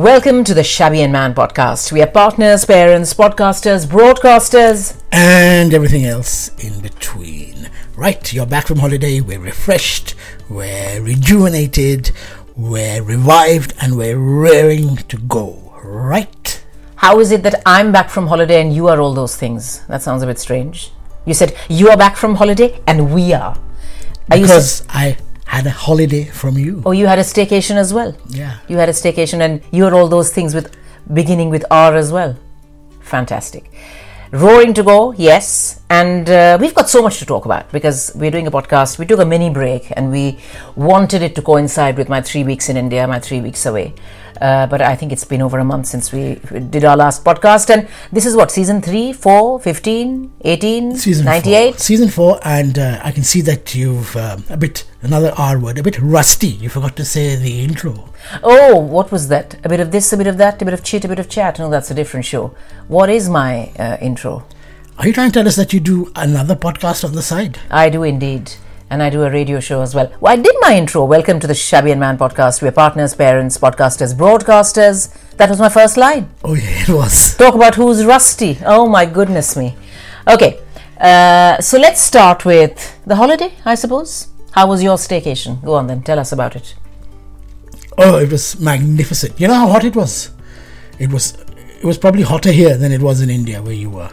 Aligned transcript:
Welcome 0.00 0.44
to 0.44 0.54
the 0.54 0.64
Shabby 0.64 1.02
and 1.02 1.12
Man 1.12 1.34
podcast. 1.34 1.92
We 1.92 2.00
are 2.00 2.06
partners, 2.06 2.64
parents, 2.64 3.12
podcasters, 3.12 3.84
broadcasters. 3.84 4.98
and 5.12 5.74
everything 5.74 6.06
else 6.06 6.48
in 6.56 6.80
between. 6.80 7.68
Right, 7.96 8.32
you're 8.32 8.46
back 8.46 8.66
from 8.66 8.78
holiday, 8.78 9.20
we're 9.20 9.38
refreshed, 9.38 10.14
we're 10.48 11.02
rejuvenated, 11.02 12.12
we're 12.56 13.02
revived, 13.02 13.74
and 13.82 13.98
we're 13.98 14.16
raring 14.16 14.96
to 14.96 15.18
go. 15.18 15.78
Right? 15.84 16.64
How 16.96 17.20
is 17.20 17.30
it 17.30 17.42
that 17.42 17.60
I'm 17.66 17.92
back 17.92 18.08
from 18.08 18.26
holiday 18.28 18.62
and 18.62 18.74
you 18.74 18.88
are 18.88 18.98
all 19.00 19.12
those 19.12 19.36
things? 19.36 19.84
That 19.88 20.00
sounds 20.00 20.22
a 20.22 20.26
bit 20.26 20.38
strange. 20.38 20.92
You 21.26 21.34
said 21.34 21.54
you 21.68 21.90
are 21.90 21.98
back 21.98 22.16
from 22.16 22.36
holiday 22.36 22.80
and 22.86 23.12
we 23.14 23.34
are. 23.34 23.54
Are 24.30 24.36
you 24.38 24.44
Because 24.44 24.82
I 24.88 25.18
had 25.50 25.66
a 25.66 25.70
holiday 25.70 26.24
from 26.26 26.56
you. 26.56 26.80
Oh, 26.86 26.92
you 26.92 27.06
had 27.08 27.18
a 27.18 27.22
staycation 27.22 27.74
as 27.74 27.92
well. 27.92 28.16
Yeah. 28.28 28.58
You 28.68 28.76
had 28.76 28.88
a 28.88 28.92
staycation 28.92 29.40
and 29.40 29.60
you're 29.72 29.92
all 29.92 30.06
those 30.06 30.32
things 30.32 30.54
with 30.54 30.76
beginning 31.12 31.50
with 31.50 31.64
R 31.72 31.96
as 31.96 32.12
well. 32.12 32.36
Fantastic. 33.00 33.64
Roaring 34.30 34.72
to 34.74 34.84
go, 34.84 35.12
yes. 35.12 35.80
And 35.90 36.30
uh, 36.30 36.56
we've 36.60 36.72
got 36.72 36.88
so 36.88 37.02
much 37.02 37.18
to 37.18 37.26
talk 37.26 37.46
about 37.46 37.72
because 37.72 38.12
we're 38.14 38.30
doing 38.30 38.46
a 38.46 38.50
podcast. 38.52 39.00
We 39.00 39.06
took 39.06 39.18
a 39.18 39.24
mini 39.24 39.50
break 39.50 39.92
and 39.96 40.12
we 40.12 40.38
wanted 40.76 41.20
it 41.22 41.34
to 41.34 41.42
coincide 41.42 41.98
with 41.98 42.08
my 42.08 42.20
three 42.20 42.44
weeks 42.44 42.68
in 42.68 42.76
India, 42.76 43.08
my 43.08 43.18
three 43.18 43.40
weeks 43.40 43.66
away. 43.66 43.92
Uh, 44.40 44.66
but 44.66 44.80
I 44.80 44.96
think 44.96 45.12
it's 45.12 45.24
been 45.24 45.42
over 45.42 45.58
a 45.58 45.64
month 45.64 45.86
since 45.86 46.12
we 46.12 46.36
did 46.70 46.84
our 46.84 46.96
last 46.96 47.24
podcast. 47.24 47.68
And 47.68 47.88
this 48.10 48.24
is 48.24 48.34
what, 48.34 48.50
season 48.50 48.80
3, 48.80 49.12
4, 49.12 49.60
15, 49.60 50.32
18, 50.42 50.96
Season 50.96 51.24
98? 51.26 51.72
four. 51.72 51.78
Season 51.78 52.08
four, 52.08 52.40
and 52.42 52.78
uh, 52.78 53.00
I 53.04 53.12
can 53.12 53.22
see 53.22 53.42
that 53.42 53.74
you've 53.74 54.16
um, 54.16 54.44
a 54.48 54.56
bit, 54.56 54.86
another 55.02 55.32
R 55.36 55.58
word, 55.58 55.78
a 55.78 55.82
bit 55.82 55.98
rusty. 56.00 56.48
You 56.48 56.70
forgot 56.70 56.96
to 56.96 57.04
say 57.04 57.36
the 57.36 57.60
intro. 57.62 58.08
Oh, 58.42 58.78
what 58.78 59.12
was 59.12 59.28
that? 59.28 59.56
A 59.64 59.68
bit 59.68 59.80
of 59.80 59.90
this, 59.90 60.12
a 60.12 60.16
bit 60.16 60.26
of 60.26 60.38
that, 60.38 60.62
a 60.62 60.64
bit 60.64 60.74
of 60.74 60.82
chit, 60.82 61.04
a 61.04 61.08
bit 61.08 61.18
of 61.18 61.28
chat. 61.28 61.58
No, 61.58 61.68
that's 61.68 61.90
a 61.90 61.94
different 61.94 62.24
show. 62.24 62.54
What 62.88 63.10
is 63.10 63.28
my 63.28 63.72
uh, 63.78 63.98
intro? 64.00 64.44
Are 64.98 65.06
you 65.06 65.12
trying 65.12 65.30
to 65.32 65.38
tell 65.38 65.48
us 65.48 65.56
that 65.56 65.72
you 65.72 65.80
do 65.80 66.12
another 66.16 66.54
podcast 66.56 67.04
on 67.04 67.12
the 67.12 67.22
side? 67.22 67.58
I 67.70 67.88
do 67.88 68.02
indeed. 68.02 68.52
And 68.90 69.04
I 69.04 69.08
do 69.08 69.22
a 69.22 69.30
radio 69.30 69.60
show 69.60 69.82
as 69.82 69.94
well. 69.94 70.12
Well, 70.20 70.32
I 70.32 70.36
did 70.36 70.56
my 70.60 70.76
intro. 70.76 71.04
Welcome 71.04 71.38
to 71.38 71.46
the 71.46 71.54
Shabby 71.54 71.92
and 71.92 72.00
Man 72.00 72.18
podcast. 72.18 72.60
We're 72.60 72.72
partners, 72.72 73.14
parents, 73.14 73.56
podcasters, 73.56 74.14
broadcasters. 74.14 75.14
That 75.36 75.48
was 75.48 75.60
my 75.60 75.68
first 75.68 75.96
line. 75.96 76.28
Oh, 76.42 76.54
yeah, 76.54 76.82
it 76.82 76.88
was. 76.88 77.36
Talk 77.36 77.54
about 77.54 77.76
who's 77.76 78.04
rusty. 78.04 78.58
Oh 78.66 78.88
my 78.88 79.06
goodness 79.06 79.56
me. 79.56 79.76
Okay, 80.26 80.58
uh, 80.98 81.60
so 81.60 81.78
let's 81.78 82.00
start 82.00 82.44
with 82.44 83.00
the 83.06 83.14
holiday, 83.14 83.52
I 83.64 83.76
suppose. 83.76 84.26
How 84.50 84.66
was 84.66 84.82
your 84.82 84.96
staycation? 84.96 85.64
Go 85.64 85.74
on 85.74 85.86
then, 85.86 86.02
tell 86.02 86.18
us 86.18 86.32
about 86.32 86.56
it. 86.56 86.74
Oh, 87.96 88.18
it 88.18 88.32
was 88.32 88.58
magnificent. 88.58 89.38
You 89.38 89.46
know 89.46 89.54
how 89.54 89.68
hot 89.68 89.84
it 89.84 89.94
was? 89.94 90.32
It 90.98 91.12
was 91.12 91.38
it 91.80 91.84
was 91.84 91.96
probably 91.96 92.22
hotter 92.22 92.50
here 92.50 92.76
than 92.76 92.90
it 92.90 93.00
was 93.00 93.20
in 93.20 93.30
India 93.30 93.62
where 93.62 93.72
you 93.72 93.88
were. 93.88 94.10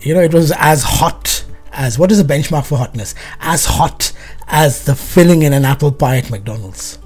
You 0.00 0.14
know, 0.14 0.22
it 0.22 0.32
was 0.32 0.52
as 0.56 0.82
hot 0.82 1.39
as 1.80 1.98
what 1.98 2.12
is 2.12 2.22
the 2.22 2.34
benchmark 2.34 2.66
for 2.66 2.76
hotness? 2.76 3.14
As 3.40 3.64
hot 3.64 4.12
as 4.48 4.84
the 4.84 4.94
filling 4.94 5.42
in 5.42 5.52
an 5.54 5.64
apple 5.64 5.90
pie 5.90 6.18
at 6.18 6.30
McDonald's. 6.30 6.98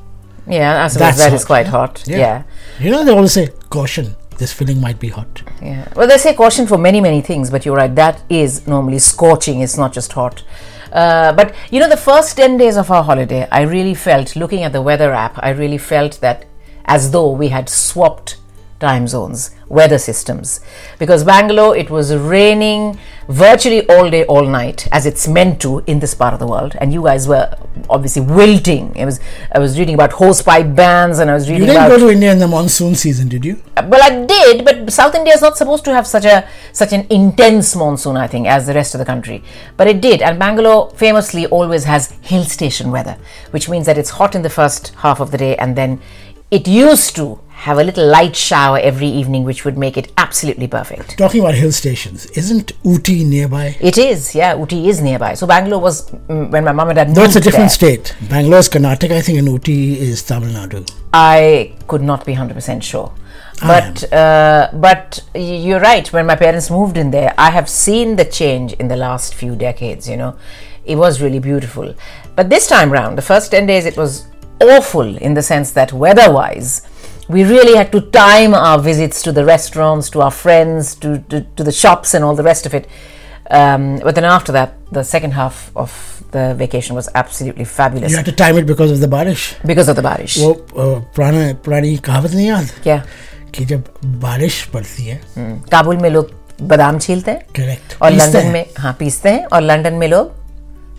Yeah, 0.49 0.85
I 0.85 0.89
suppose 0.89 1.17
that 1.19 1.33
is 1.33 1.43
hot, 1.43 1.47
quite 1.47 1.69
hot. 1.69 2.03
yeah. 2.07 2.43
You 2.81 2.91
know, 2.91 3.05
they 3.05 3.13
always 3.13 3.33
say, 3.33 3.49
caution, 3.71 4.17
this 4.39 4.53
filling 4.53 4.81
might 4.81 4.99
be 4.99 5.09
hot. 5.09 5.43
Yeah. 5.63 5.91
Well, 5.95 6.09
they 6.09 6.19
say 6.19 6.35
caution 6.35 6.67
for 6.67 6.77
many, 6.77 7.01
many 7.01 7.21
things, 7.21 7.51
but 7.51 7.65
you're 7.65 7.77
right. 7.77 7.95
That 7.95 8.23
is 8.29 8.67
normally 8.67 8.99
scorching. 8.99 9.61
It's 9.61 9.79
not 9.79 9.93
just 9.93 10.13
hot. 10.13 10.43
Uh, 10.93 11.33
but 11.33 11.55
you 11.71 11.79
know, 11.79 11.89
the 11.89 11.97
first 11.97 12.37
10 12.37 12.57
days 12.57 12.77
of 12.77 12.91
our 12.91 13.05
holiday, 13.05 13.47
I 13.53 13.63
really 13.63 13.95
felt, 13.95 14.35
looking 14.35 14.65
at 14.65 14.73
the 14.73 14.83
weather 14.83 15.13
app, 15.13 15.39
I 15.39 15.51
really 15.51 15.79
felt 15.79 16.21
that 16.21 16.47
as 16.87 17.13
though 17.13 17.31
we 17.31 17.49
had 17.49 17.69
swapped 17.69 18.37
time 18.85 19.09
zones, 19.09 19.51
weather 19.69 19.99
systems. 19.99 20.61
Because 20.99 21.25
Bangalore, 21.25 21.77
it 21.83 21.91
was 21.91 22.15
raining 22.15 22.99
virtually 23.29 23.81
all 23.89 24.11
day, 24.11 24.25
all 24.27 24.47
night, 24.47 24.87
as 24.93 25.07
it's 25.07 25.27
meant 25.27 25.61
to 25.63 25.83
in 25.87 26.01
this 26.01 26.15
part 26.15 26.35
of 26.35 26.41
the 26.41 26.47
world. 26.47 26.77
And 26.81 26.93
you 26.93 27.03
guys 27.03 27.27
were 27.27 27.47
obviously 27.89 28.23
wilting. 28.23 28.95
It 28.97 29.05
was. 29.05 29.21
I 29.53 29.59
was 29.59 29.79
reading 29.79 29.95
about 29.95 30.11
hosepipe 30.11 30.75
bans, 30.81 31.19
and 31.19 31.31
I 31.31 31.35
was 31.35 31.49
reading. 31.49 31.63
You 31.63 31.73
didn't 31.73 31.87
about. 31.87 31.99
go 31.99 32.07
to 32.07 32.13
India 32.13 32.33
in 32.33 32.39
the 32.39 32.49
monsoon 32.49 32.95
season, 32.95 33.29
did 33.29 33.45
you? 33.45 33.55
Uh, 33.77 33.87
well, 33.89 34.03
I 34.03 34.27
did, 34.35 34.65
but 34.65 34.93
South 34.93 35.15
India 35.15 35.33
is 35.35 35.43
not 35.43 35.57
supposed 35.57 35.85
to 35.87 35.95
have 35.95 36.07
such 36.07 36.25
a 36.25 36.47
such 36.73 36.93
an 36.93 37.07
intense 37.11 37.75
monsoon, 37.75 38.17
I 38.17 38.27
think, 38.27 38.47
as 38.47 38.67
the 38.67 38.75
rest 38.75 38.95
of 38.95 38.99
the 38.99 39.09
country. 39.13 39.43
But 39.77 39.87
it 39.87 40.01
did, 40.01 40.23
and 40.23 40.39
Bangalore 40.39 40.91
famously 40.91 41.47
always 41.47 41.85
has 41.85 42.13
hill 42.33 42.45
station 42.45 42.91
weather, 42.91 43.17
which 43.51 43.69
means 43.69 43.87
that 43.87 43.99
it's 43.99 44.11
hot 44.21 44.35
in 44.35 44.43
the 44.43 44.55
first 44.61 44.95
half 45.07 45.21
of 45.21 45.31
the 45.31 45.39
day, 45.39 45.57
and 45.57 45.77
then 45.77 46.01
it 46.51 46.69
used 46.69 47.17
to 47.17 47.41
have 47.65 47.79
a 47.79 47.85
little 47.85 48.07
light 48.07 48.37
shower 48.37 48.79
every 48.79 49.09
evening, 49.21 49.43
which 49.45 49.65
would 49.65 49.79
make 49.79 49.97
it 49.97 50.13
absolutely 50.19 50.69
perfect. 50.69 51.17
Talking 51.17 51.41
about 51.41 51.55
hill 51.55 51.73
stations, 51.73 52.27
isn't 52.43 52.73
Ooty 52.85 53.25
nearby? 53.27 53.77
It 53.81 53.97
is, 53.97 54.35
yeah. 54.35 54.55
Ooty 54.55 54.87
is 54.89 55.01
nearby, 55.01 55.33
so 55.35 55.47
Bangalore 55.47 55.81
was 55.81 56.11
mm, 56.11 56.51
when 56.51 56.65
my 56.65 56.73
mom 56.73 56.91
and 56.91 56.97
dad 56.97 57.09
moved 57.09 57.19
No, 57.19 57.25
it's 57.25 57.37
a 57.37 57.41
different 57.41 57.71
there, 57.71 57.81
state. 57.81 58.15
is 58.61 58.69
Karnataka, 58.69 59.13
I 59.13 59.23
think, 59.23 59.39
and 59.39 59.49
Ooty 59.49 59.97
is 59.97 60.23
Tamil 60.23 60.51
Nadu. 60.51 60.81
I 61.13 61.73
could 61.89 62.03
not 62.03 62.27
be 62.27 62.35
hundred 62.35 62.55
percent 62.55 62.85
sure. 62.85 63.13
But 63.63 64.13
uh, 64.13 64.69
but 64.75 65.21
you're 65.35 65.81
right. 65.81 66.07
When 66.13 66.27
my 66.27 66.35
parents 66.35 66.71
moved 66.71 66.97
in 66.99 67.13
there, 67.13 67.33
I 67.39 67.51
have 67.51 67.69
seen 67.69 68.17
the 68.17 68.25
change 68.25 68.73
in 68.75 68.89
the 68.89 68.97
last 68.97 69.35
few 69.35 69.57
decades. 69.57 70.09
You 70.13 70.19
know, 70.23 70.37
it 70.85 70.97
was 70.97 71.23
really 71.23 71.39
beautiful. 71.39 71.95
But 72.37 72.51
this 72.51 72.67
time 72.67 72.91
round, 72.91 73.17
the 73.17 73.23
first 73.23 73.53
ten 73.53 73.65
days, 73.67 73.87
it 73.87 73.97
was 73.97 74.27
awful 74.61 75.17
in 75.17 75.35
the 75.35 75.43
sense 75.43 75.71
that 75.73 75.93
weather-wise, 75.93 76.73
we 77.30 77.44
really 77.44 77.76
had 77.78 77.92
to 77.92 78.02
time 78.18 78.54
our 78.56 78.80
visits 78.90 79.22
to 79.24 79.32
the 79.32 79.46
restaurants, 79.46 80.10
to 80.12 80.22
our 80.28 80.32
friends, 80.44 80.96
to 81.06 81.18
to, 81.34 81.42
to 81.58 81.64
the 81.64 81.76
shops, 81.82 82.14
and 82.14 82.24
all 82.30 82.36
the 82.36 82.48
rest 82.52 82.66
of 82.66 82.74
it. 82.74 82.88
Um, 83.60 83.98
but 84.06 84.16
then 84.16 84.26
after 84.26 84.52
that, 84.54 84.74
the 84.92 85.04
second 85.04 85.32
half 85.34 85.72
of 85.76 85.92
the 86.32 86.54
vacation 86.58 86.96
was 86.96 87.08
absolutely 87.22 87.66
fabulous 87.66 88.12
You 88.12 88.18
had 88.18 88.26
to 88.26 88.32
time 88.42 88.58
it 88.58 88.66
because 88.72 88.92
of 88.96 89.00
the 89.00 89.08
barish. 89.14 89.46
because 89.72 89.88
of 89.94 89.96
the 90.00 90.04
barish. 90.08 90.36
वो 90.42 90.52
अ, 90.52 90.86
पुराना 91.16 91.42
पुरानी 91.66 91.96
कहावत 92.10 92.32
नहीं 92.34 92.48
याद 92.48 92.70
क्या 92.84 92.98
कि 93.56 93.66
जब 93.72 93.84
बारिश 94.26 94.64
पड़ती 94.74 95.06
है 95.06 95.20
काबुल 95.72 95.98
में 96.04 96.10
लोग 96.10 96.32
बादाम 96.74 97.00
छीलते 97.06 97.32
हैं 97.32 97.46
करेक्ट 97.56 97.96
और 98.02 98.12
लंदन 98.12 98.48
में 98.54 98.66
हाँ 98.80 98.96
पीसते 99.00 99.30
हैं 99.30 99.46
और 99.54 99.62
लंदन 99.62 99.94
में 100.04 100.08
लोग 100.08 100.32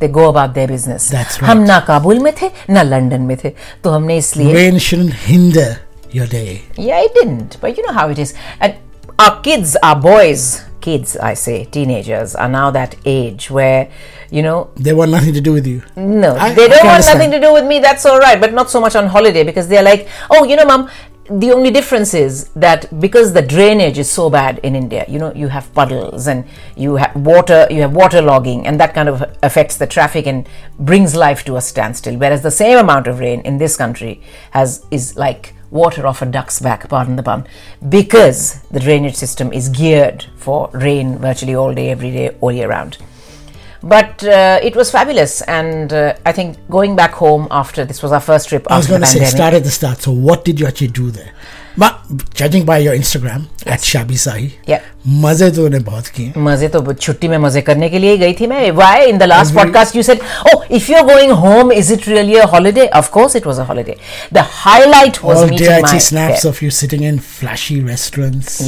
दे 0.01 0.09
go 0.19 0.27
about 0.33 0.51
their 0.55 0.71
business 0.71 1.09
That's 1.12 1.39
right. 1.41 1.51
हम 1.51 1.59
ना 1.71 1.78
काबुल 1.89 2.19
में 2.27 2.33
थे 2.43 2.51
ना 2.71 2.83
लंदन 2.83 3.23
में 3.31 3.37
थे 3.45 3.53
तो 3.84 3.91
हमने 3.91 4.17
इसलिए 4.19 4.55
rain 4.55 4.78
shouldn't 4.89 5.15
hinder 5.28 5.69
your 6.18 6.28
day 6.28 6.52
yeah 6.90 7.00
it 7.08 7.14
didn't 7.20 7.58
but 7.62 7.78
you 7.78 7.84
know 7.86 7.94
how 8.00 8.08
it 8.09 8.20
is 8.26 8.34
and 8.62 8.76
our 9.24 9.36
kids 9.48 9.76
our 9.90 10.00
boys 10.12 10.42
kids 10.86 11.16
i 11.18 11.34
say 11.34 11.58
teenagers 11.78 12.36
are 12.36 12.50
now 12.50 12.68
that 12.80 12.96
age 13.06 13.50
where 13.58 13.90
you 14.38 14.42
know 14.48 14.70
they 14.88 14.94
want 15.00 15.12
nothing 15.18 15.34
to 15.40 15.42
do 15.48 15.53
with 15.58 15.68
you 15.74 15.81
No, 15.96 16.36
I- 16.36 16.53
they 16.53 16.68
don't 16.68 16.84
want 16.86 16.96
understand. 17.00 17.20
nothing 17.20 17.31
to 17.31 17.40
do 17.48 17.52
with 17.53 17.66
me. 17.72 17.80
That's 17.80 18.06
all 18.09 18.20
right, 18.20 18.40
but 18.44 18.53
not 18.59 18.70
so 18.72 18.80
much 18.86 18.96
on 18.96 19.06
holiday 19.08 19.44
because 19.44 19.68
they're 19.68 19.84
like, 19.84 20.08
oh, 20.31 20.44
you 20.50 20.56
know, 20.56 20.66
mom. 20.66 20.90
The 21.44 21.52
only 21.58 21.72
difference 21.72 22.14
is 22.14 22.50
that 22.66 22.82
because 23.06 23.34
the 23.34 23.42
drainage 23.42 23.97
is 24.03 24.09
so 24.12 24.30
bad 24.30 24.59
in 24.68 24.76
India, 24.76 25.06
you 25.08 25.18
know, 25.20 25.32
you 25.34 25.47
have 25.47 25.72
puddles 25.74 26.28
and 26.28 26.44
you 26.76 26.97
have 26.97 27.16
water, 27.16 27.66
you 27.72 27.82
have 27.82 27.94
water 27.96 28.22
logging, 28.22 28.68
and 28.68 28.80
that 28.80 28.94
kind 28.94 29.09
of 29.09 29.24
affects 29.42 29.78
the 29.78 29.88
traffic 29.88 30.28
and 30.28 30.47
brings 30.92 31.16
life 31.16 31.44
to 31.46 31.56
a 31.56 31.62
standstill. 31.62 32.18
Whereas 32.18 32.42
the 32.44 32.52
same 32.52 32.78
amount 32.78 33.08
of 33.08 33.18
rain 33.20 33.42
in 33.42 33.58
this 33.58 33.76
country 33.76 34.22
has 34.52 34.86
is 34.92 35.16
like 35.18 35.55
water 35.72 36.06
off 36.08 36.22
a 36.22 36.26
duck's 36.26 36.59
back, 36.59 36.88
pardon 36.90 37.16
the 37.16 37.24
pun, 37.24 37.48
because 37.90 38.62
the 38.72 38.80
drainage 38.80 39.16
system 39.16 39.52
is 39.53 39.70
geared 39.70 40.26
for 40.38 40.70
rain 40.74 41.18
virtually 41.18 41.56
all 41.56 41.74
day, 41.74 41.90
every 41.90 42.12
day, 42.12 42.30
all 42.42 42.52
year 42.52 42.70
round. 42.70 42.98
But 43.84 44.24
uh, 44.24 44.59
it 44.64 44.76
was 44.76 44.90
fabulous, 44.90 45.42
and 45.44 45.94
uh, 45.94 46.16
I 46.26 46.31
think 46.31 46.58
going 46.70 46.96
back 46.96 47.12
home 47.12 47.48
after 47.52 47.86
this 47.86 48.02
was 48.02 48.12
our 48.12 48.20
first 48.20 48.50
trip 48.50 48.66
I 48.70 48.78
was 48.78 48.88
going 48.88 49.02
to 49.02 49.08
say 49.08 49.23
start 49.26 49.53
at 49.53 49.64
the 49.64 49.70
start. 49.70 50.00
So 50.00 50.12
what 50.12 50.44
did 50.44 50.59
you 50.59 50.66
actually 50.66 50.88
do 50.88 51.12
there 51.12 51.34
but 51.78 51.98
judging 52.39 52.65
by 52.69 52.77
your 52.84 52.95
Instagram 53.01 53.42
at 53.75 53.81
Shabby 53.91 54.16
Sahi 54.22 54.48
Yeah. 54.71 54.81
मजे 55.25 55.51
तो 55.57 55.65
उन्हें 55.65 55.83
बहुत 55.84 56.07
किए 56.16 56.33
मजे 56.47 56.69
तो 56.69 56.92
छुट्टी 56.92 57.28
में 57.28 57.37
मजे 57.45 57.60
करने 57.69 57.89
के 57.91 57.98
लिए 57.98 58.10
ही 58.13 58.19
गई 58.19 58.33
थी 58.41 58.47
मैं 58.47 58.71
why 58.81 58.97
in 59.13 59.19
the 59.22 59.27
last 59.33 59.54
Every- 59.54 59.60
podcast 59.63 59.95
you 59.98 60.03
said 60.09 60.21
oh 60.51 60.57
if 60.78 60.89
you're 60.92 61.07
going 61.13 61.31
home 61.45 61.71
is 61.83 61.91
it 61.97 62.07
really 62.07 62.37
a 62.42 62.47
holiday 62.57 62.89
of 63.03 63.10
course 63.16 63.34
it 63.41 63.47
was 63.51 63.59
a 63.59 63.65
holiday 63.71 63.97
the 64.39 64.42
highlight 64.42 65.22
was 65.22 65.39
all 65.42 65.48
meeting 65.54 65.69
day 65.69 65.77
I 65.78 65.81
my 65.87 65.92
see 65.92 66.01
snaps 66.09 66.45
yeah. 66.45 66.51
of 66.51 66.60
you 66.63 66.71
sitting 66.81 67.03
in 67.13 67.19
flashy 67.19 67.81
restaurants 67.92 68.60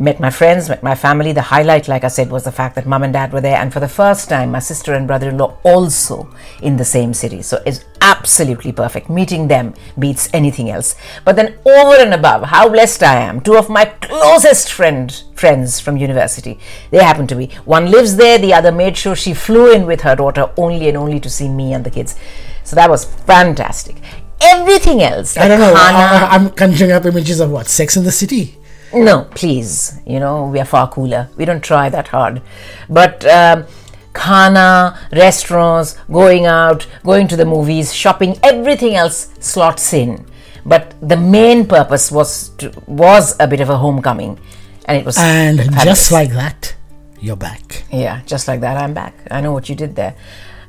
Met 0.00 0.18
my 0.18 0.30
friends, 0.30 0.70
met 0.70 0.82
my 0.82 0.94
family. 0.94 1.32
The 1.32 1.42
highlight, 1.42 1.86
like 1.86 2.04
I 2.04 2.08
said, 2.08 2.30
was 2.30 2.44
the 2.44 2.50
fact 2.50 2.74
that 2.76 2.86
mum 2.86 3.02
and 3.02 3.12
dad 3.12 3.34
were 3.34 3.42
there, 3.42 3.58
and 3.58 3.70
for 3.70 3.80
the 3.80 3.86
first 3.88 4.30
time, 4.30 4.50
my 4.50 4.58
sister 4.58 4.94
and 4.94 5.06
brother 5.06 5.28
in 5.28 5.36
law 5.36 5.58
also 5.62 6.26
in 6.62 6.78
the 6.78 6.86
same 6.86 7.12
city. 7.12 7.42
So 7.42 7.62
it's 7.66 7.84
absolutely 8.00 8.72
perfect. 8.72 9.10
Meeting 9.10 9.48
them 9.48 9.74
beats 9.98 10.30
anything 10.32 10.70
else. 10.70 10.94
But 11.26 11.36
then, 11.36 11.58
over 11.66 11.96
and 11.96 12.14
above, 12.14 12.44
how 12.44 12.70
blessed 12.70 13.02
I 13.02 13.16
am. 13.16 13.42
Two 13.42 13.58
of 13.58 13.68
my 13.68 13.84
closest 13.84 14.72
friend, 14.72 15.22
friends 15.34 15.80
from 15.80 15.98
university, 15.98 16.58
they 16.90 17.04
happen 17.04 17.26
to 17.26 17.34
be. 17.34 17.48
One 17.66 17.90
lives 17.90 18.16
there, 18.16 18.38
the 18.38 18.54
other 18.54 18.72
made 18.72 18.96
sure 18.96 19.14
she 19.14 19.34
flew 19.34 19.70
in 19.70 19.84
with 19.84 20.00
her 20.00 20.16
daughter 20.16 20.50
only 20.56 20.88
and 20.88 20.96
only 20.96 21.20
to 21.20 21.28
see 21.28 21.48
me 21.50 21.74
and 21.74 21.84
the 21.84 21.90
kids. 21.90 22.16
So 22.64 22.74
that 22.76 22.88
was 22.88 23.04
fantastic. 23.04 23.96
everything 24.40 25.02
else. 25.02 25.36
I 25.36 25.48
don't 25.48 25.60
know. 25.60 25.74
khana- 25.74 26.32
I, 26.32 26.34
am 26.36 26.50
conjuring 26.50 26.92
up 26.92 27.04
images 27.04 27.40
of 27.40 27.50
what? 27.50 27.68
Sex 27.68 27.96
in 27.96 28.04
the 28.04 28.12
City. 28.12 28.56
No, 28.92 29.24
please. 29.34 29.98
You 30.06 30.20
know, 30.20 30.46
we 30.46 30.58
are 30.60 30.64
far 30.64 30.90
cooler. 30.90 31.28
We 31.36 31.44
don't 31.44 31.62
try 31.62 31.88
that 31.88 32.08
hard. 32.08 32.42
But 32.88 33.24
um, 33.26 33.66
khana, 34.12 34.98
restaurants, 35.12 35.96
going 36.10 36.46
out, 36.46 36.86
going 37.04 37.28
to 37.28 37.36
the 37.36 37.44
movies, 37.44 37.94
shopping, 37.94 38.38
everything 38.42 38.94
else 38.96 39.30
slots 39.40 39.92
in. 39.92 40.26
But 40.66 40.94
the 41.00 41.16
main 41.16 41.66
purpose 41.66 42.10
was 42.10 42.50
to, 42.58 42.72
was 42.86 43.36
a 43.40 43.46
bit 43.46 43.60
of 43.60 43.70
a 43.70 43.78
homecoming, 43.78 44.38
and 44.84 44.98
it 44.98 45.04
was 45.06 45.16
and 45.18 45.58
fabulous. 45.58 45.84
just 45.84 46.12
like 46.12 46.30
that, 46.32 46.74
you're 47.20 47.36
back. 47.36 47.84
Yeah, 47.90 48.20
just 48.26 48.46
like 48.46 48.60
that, 48.60 48.76
I'm 48.76 48.92
back. 48.92 49.14
I 49.30 49.40
know 49.40 49.52
what 49.52 49.68
you 49.68 49.74
did 49.74 49.96
there. 49.96 50.16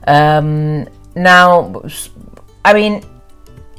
Um, 0.08 0.88
now, 1.14 1.84
I 2.64 2.74
mean, 2.74 3.02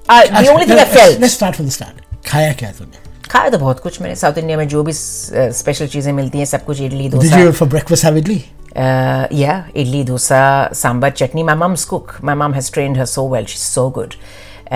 the 0.06 0.48
only 0.50 0.66
thing 0.66 0.76
no, 0.76 0.82
I 0.82 0.86
felt. 0.86 1.18
Let's 1.18 1.34
start 1.34 1.56
from 1.56 1.64
the 1.66 1.72
start. 1.72 1.94
Kaya 2.24 2.54
kya 2.54 2.76
tune? 2.76 2.92
खाया 3.31 3.49
तो 3.49 3.57
बहुत 3.57 3.79
कुछ 3.79 4.01
मैंने 4.01 4.15
south 4.15 4.37
India 4.37 4.57
में 4.57 4.67
जो 4.67 4.83
भी 4.83 4.93
special 4.95 5.87
चीजें 5.87 6.11
मिलती 6.13 6.37
हैं 6.37 6.45
सब 6.45 6.65
कुछ 6.65 6.81
idli 6.81 7.09
Did 7.09 7.15
dosa 7.15 7.43
you 7.43 7.51
for 7.61 7.67
breakfast 7.75 8.07
have 8.07 8.19
idli? 8.23 8.37
Uh, 8.75 9.27
yeah, 9.31 9.63
idli, 9.73 10.03
dosa, 10.05 10.41
sambar, 10.71 11.09
chutney. 11.19 11.43
My 11.43 11.55
mom's 11.55 11.85
cook. 11.85 12.11
My 12.21 12.35
mom 12.41 12.53
has 12.53 12.69
trained 12.69 12.97
her 12.97 13.07
so 13.07 13.23
well. 13.23 13.45
She's 13.53 13.63
so 13.77 13.89
good. 13.89 14.15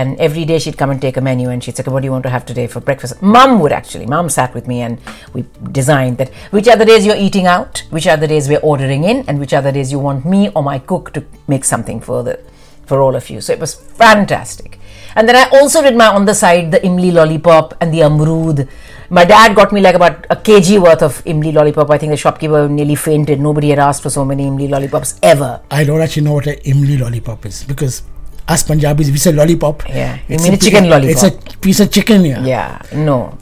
And 0.01 0.17
every 0.27 0.45
day 0.45 0.57
she'd 0.63 0.77
come 0.77 0.89
and 0.93 1.01
take 1.01 1.17
a 1.17 1.21
menu 1.21 1.49
and 1.49 1.63
she'd 1.63 1.75
say, 1.79 1.83
"Okay, 1.83 1.91
What 1.95 2.01
do 2.01 2.09
you 2.09 2.13
want 2.13 2.23
to 2.27 2.31
have 2.35 2.45
today 2.51 2.65
for 2.75 2.81
breakfast? 2.89 3.21
Mom 3.35 3.59
would 3.59 3.75
actually. 3.77 4.07
Mom 4.13 4.29
sat 4.37 4.55
with 4.59 4.67
me 4.71 4.81
and 4.81 5.11
we 5.33 5.43
designed 5.79 6.17
that 6.23 6.31
which 6.57 6.67
are 6.73 6.77
the 6.83 6.87
days 6.91 7.05
you're 7.09 7.21
eating 7.27 7.45
out, 7.55 7.83
which 7.97 8.07
are 8.07 8.17
the 8.17 8.29
days 8.33 8.47
we're 8.53 8.65
ordering 8.73 9.03
in, 9.13 9.23
and 9.27 9.45
which 9.45 9.53
are 9.53 9.61
the 9.61 9.73
days 9.79 9.91
you 9.91 9.99
want 9.99 10.25
me 10.35 10.49
or 10.55 10.63
my 10.69 10.77
cook 10.93 11.13
to 11.19 11.23
make 11.55 11.65
something 11.73 11.99
for 12.09 12.23
the 12.29 12.39
for 12.85 13.01
all 13.01 13.15
of 13.21 13.29
you. 13.29 13.41
So 13.41 13.53
it 13.53 13.59
was 13.59 13.75
fantastic. 14.05 14.79
And 15.16 15.26
then 15.28 15.34
I 15.34 15.48
also 15.58 15.82
did 15.82 15.96
my 15.96 16.06
on 16.08 16.26
the 16.26 16.34
side 16.34 16.70
the 16.70 16.80
imli 16.80 17.12
lollipop 17.12 17.74
and 17.80 17.92
the 17.92 18.00
amrood. 18.00 18.68
My 19.08 19.24
dad 19.24 19.54
got 19.56 19.72
me 19.72 19.80
like 19.80 19.94
about 19.94 20.26
a 20.28 20.36
kg 20.36 20.80
worth 20.82 21.02
of 21.02 21.24
imli 21.24 21.52
lollipop. 21.54 21.90
I 21.90 21.98
think 21.98 22.10
the 22.10 22.16
shopkeeper 22.16 22.68
nearly 22.68 22.94
fainted. 22.96 23.40
Nobody 23.40 23.70
had 23.70 23.78
asked 23.78 24.02
for 24.02 24.10
so 24.10 24.24
many 24.24 24.44
imli 24.46 24.68
lollipops 24.68 25.18
ever. 25.22 25.62
I 25.70 25.84
don't 25.84 26.02
actually 26.02 26.24
know 26.24 26.34
what 26.34 26.46
an 26.46 26.56
imli 26.64 27.00
lollipop 27.00 27.46
is 27.46 27.64
because 27.64 28.02
us 28.46 28.62
Punjabis 28.62 29.10
we 29.10 29.16
say 29.18 29.32
lollipop. 29.32 29.88
Yeah, 29.88 30.16
you 30.28 30.34
it's 30.34 30.44
mean 30.44 30.54
a 30.54 30.58
chicken 30.58 30.84
pi- 30.84 30.90
lollipop. 30.90 31.24
It's 31.24 31.54
a 31.54 31.58
piece 31.58 31.80
of 31.80 31.90
chicken. 31.90 32.24
Yeah. 32.24 32.44
Yeah, 32.44 32.82
no. 32.94 33.38